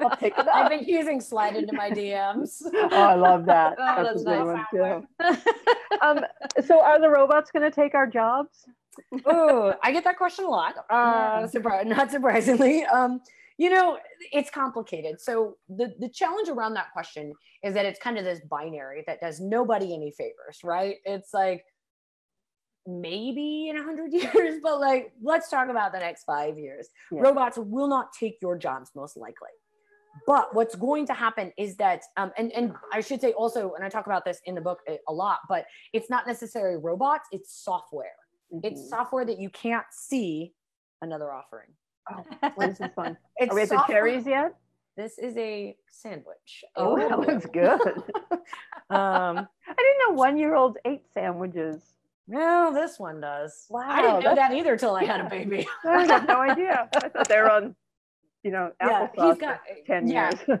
[0.00, 3.74] I'll pick it i've been using slide into my dms Oh, I love that.
[3.78, 5.36] Oh, that's, that's a good nice.
[6.02, 6.20] Um,
[6.64, 8.64] so are the robots going to take our jobs?
[9.26, 10.74] oh, I get that question a lot.
[10.90, 11.82] Uh, Yeah.
[11.84, 12.84] not surprisingly.
[12.84, 13.20] Um,
[13.58, 13.98] you know,
[14.32, 15.20] it's complicated.
[15.20, 17.32] So the the challenge around that question
[17.62, 20.96] is that it's kind of this binary that does nobody any favors, right?
[21.04, 21.64] It's like
[22.86, 26.88] maybe in a hundred years, but like let's talk about the next five years.
[27.10, 27.20] Yeah.
[27.22, 29.48] Robots will not take your jobs most likely.
[30.26, 33.84] But what's going to happen is that, um, and and I should say also, and
[33.84, 37.52] I talk about this in the book a- lot, but it's not necessarily robots; it's
[37.52, 38.16] software
[38.62, 38.88] it's Mhm.
[38.88, 40.54] software that you can't see
[41.02, 41.70] another offering
[42.54, 43.16] What is this one?
[43.36, 44.54] it's Are we at the cherries yet?
[44.96, 47.26] this is a sandwich Oh, that Oreo.
[47.26, 47.80] looks good.
[48.90, 51.82] um I didn't know one year olds ate sandwiches.
[52.28, 53.82] well this one does Wow.
[53.88, 56.88] i didn't know that either till i had a baby I have no idea.
[56.94, 57.74] I thought they were on,
[58.46, 60.60] you know, yeah he's got 10 yeah, years.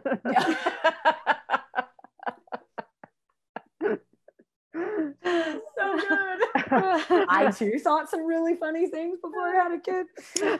[4.74, 6.40] so good
[7.28, 10.06] i too thought some really funny things before i had a kid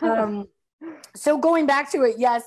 [0.03, 0.47] um,
[1.17, 2.45] so going back to it yes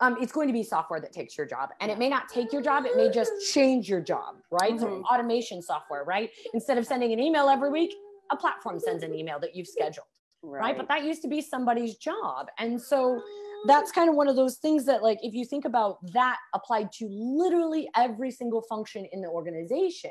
[0.00, 2.52] um, it's going to be software that takes your job and it may not take
[2.52, 5.04] your job it may just change your job right so Mhm.
[5.04, 7.94] automation software right instead of sending an email every week
[8.32, 10.06] a platform sends an email that you've scheduled
[10.42, 10.76] right.
[10.76, 13.22] but that used to be somebody's job and so
[13.66, 16.90] that's kind of one of those things that like if you think about that applied
[16.92, 20.10] to literally every single function in the organization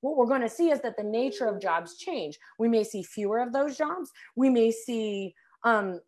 [0.00, 3.02] what we're going to see is that the nature of jobs change we may see
[3.02, 5.34] fewer of those jobs we may see
[5.64, 6.00] um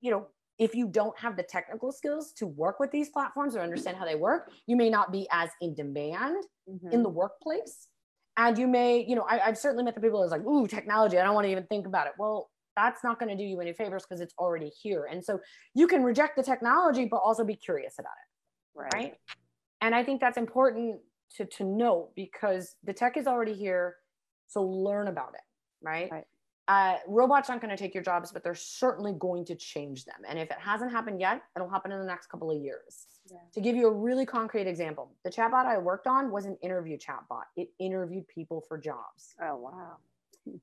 [0.00, 0.26] you know
[0.58, 4.04] if you don't have the technical skills to work with these platforms or understand how
[4.04, 6.92] they work you may not be as in demand Mhm.
[6.92, 7.88] in the workplace.
[8.36, 11.18] And you may, you know, I, I've certainly met the people that's like, ooh, technology,
[11.18, 12.14] I don't want to even think about it.
[12.18, 15.08] Well, that's not going to do you any favors because it's already here.
[15.10, 15.40] And so
[15.74, 18.94] you can reject the technology, but also be curious about it.
[18.94, 19.14] Right.
[19.80, 21.00] And I think that's important
[21.36, 23.96] to, to know because the tech is already here.
[24.46, 25.40] So learn about it.
[25.82, 26.10] Right.
[26.10, 26.24] Right.
[26.66, 30.16] Uh, robots aren't going to take your jobs, but they're certainly going to change them.
[30.26, 33.06] And if it hasn't happened yet, it'll happen in the next couple of years.
[33.30, 33.36] Yeah.
[33.52, 36.96] To give you a really concrete example, the chatbot I worked on was an interview
[36.96, 37.42] chatbot.
[37.56, 39.96] It interviewed people for jobs, Oh, wow.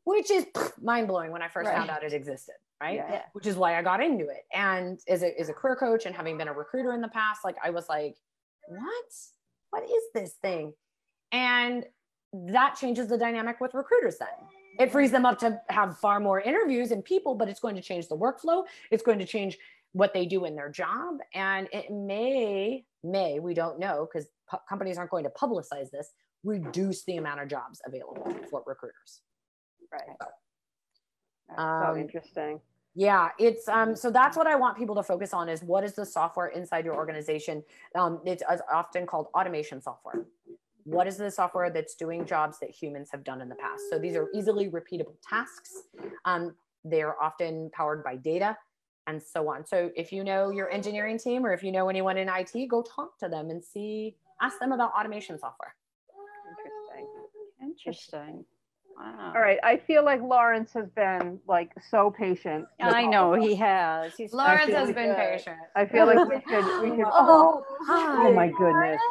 [0.03, 0.45] Which is
[0.81, 1.77] mind blowing when I first Right.
[1.77, 2.95] found out it existed, right?
[2.95, 3.11] Yeah.
[3.11, 3.21] Yeah.
[3.33, 4.45] Which is why I got into it.
[4.53, 7.43] And as a, as a career coach and having been a recruiter in the past,
[7.43, 8.15] like I was like,
[8.67, 9.05] what?
[9.71, 10.73] What is this thing?
[11.31, 11.85] And
[12.33, 14.27] that changes the dynamic with recruiters then,
[14.79, 17.81] it frees them up to have far more interviews and people, but it's going to
[17.81, 18.63] change the workflow.
[18.89, 19.57] It's going to change
[19.93, 21.15] what they do in their job.
[21.33, 26.11] And it may, may, we don't know because pu- companies aren't going to publicize this,
[26.45, 29.21] reduce the amount of jobs available for recruiters.
[29.91, 30.01] Right.
[30.19, 30.27] So,
[31.55, 32.59] so um, interesting.
[32.93, 35.93] Yeah, it's um so that's what I want people to focus on is what is
[35.93, 37.63] the software inside your organization.
[37.95, 40.25] Um, it's often called automation software.
[40.83, 43.83] What is the software that's doing jobs that humans have done in the past?
[43.89, 45.83] So these are easily repeatable tasks.
[46.25, 48.57] Um, they are often powered by data
[49.07, 49.65] and so on.
[49.65, 52.81] So if you know your engineering team or if you know anyone in IT, go
[52.81, 55.75] talk to them and see, ask them about automation software.
[56.49, 57.07] Interesting.
[57.61, 58.45] Interesting.
[59.01, 59.33] Wow.
[59.35, 59.57] All right.
[59.63, 62.65] I feel like Lawrence has been like so patient.
[62.79, 64.13] I know he has.
[64.15, 65.17] He's Lawrence has like been good.
[65.17, 65.57] patient.
[65.75, 68.27] I feel like we could we could Oh, oh, hi.
[68.27, 69.01] oh my goodness.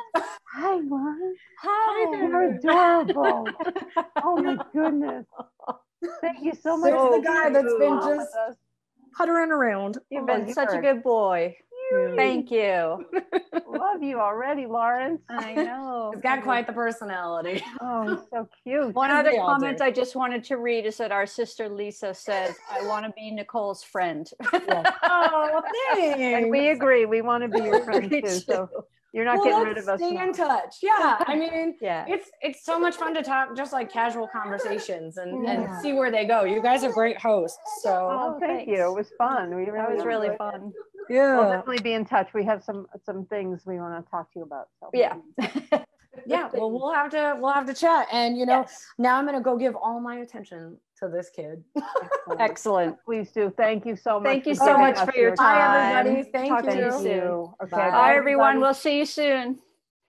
[0.54, 1.38] Hi Lawrence.
[1.62, 3.48] Hi oh, You're adorable.
[4.22, 5.26] Oh my goodness.
[6.20, 6.90] Thank you so much.
[6.90, 8.56] There's for the guy that's been just- us.
[9.16, 9.98] Puttering around.
[10.08, 11.56] You've Oh, been such a good boy.
[12.16, 13.04] Thank you.
[13.68, 15.22] Love you already, Lawrence.
[15.28, 16.12] I know.
[16.14, 17.62] He's got quite the personality.
[17.80, 18.94] Oh, so cute.
[18.94, 19.80] One other comment.
[19.80, 23.30] I just wanted to read is that our sister Lisa says, I want to be
[23.30, 24.30] Nicolle's friend.
[24.52, 25.62] oh,
[25.94, 26.20] thanks.
[26.20, 27.06] And we agree.
[27.06, 28.28] We want to be your friend Me too.
[28.28, 28.68] So
[29.12, 29.98] you're not Well, getting rid of us.
[29.98, 30.24] Stay now.
[30.24, 30.76] in touch.
[30.82, 31.16] Yeah.
[31.26, 32.04] I mean, Yeah.
[32.08, 35.50] it's it's so much fun to talk just like casual conversations and, Yeah.
[35.50, 36.44] and see where they go.
[36.44, 37.58] You guys are great hosts.
[37.82, 38.70] So oh, oh, thank thanks.
[38.78, 38.86] you.
[38.86, 39.54] It was fun.
[39.56, 40.38] We That really was really enjoyed
[41.10, 41.18] it.
[41.18, 41.36] fun.
[41.38, 42.32] We'll definitely be in touch.
[42.34, 44.68] We have some some things we want to talk to you about.
[44.80, 45.16] So Yeah.
[46.26, 46.50] Yeah.
[46.52, 48.08] Well we'll have to we'll have to chat.
[48.12, 48.84] And you know, Yes.
[48.98, 51.62] now I'm gonna go give all my attention to this kid.
[51.76, 52.40] Excellent.
[52.40, 52.96] Excellent.
[53.04, 53.52] Please do.
[53.56, 54.28] Thank you so much.
[54.28, 55.70] Thank you so much for your your time.
[55.70, 56.30] Hi everybody.
[56.32, 56.84] Thank Talk you.
[56.84, 57.54] you Thank you.
[57.62, 57.70] Okay.
[57.70, 57.90] Bye.
[57.90, 58.48] Bye, everyone.
[58.50, 58.58] everybody.
[58.58, 59.58] We'll see you soon.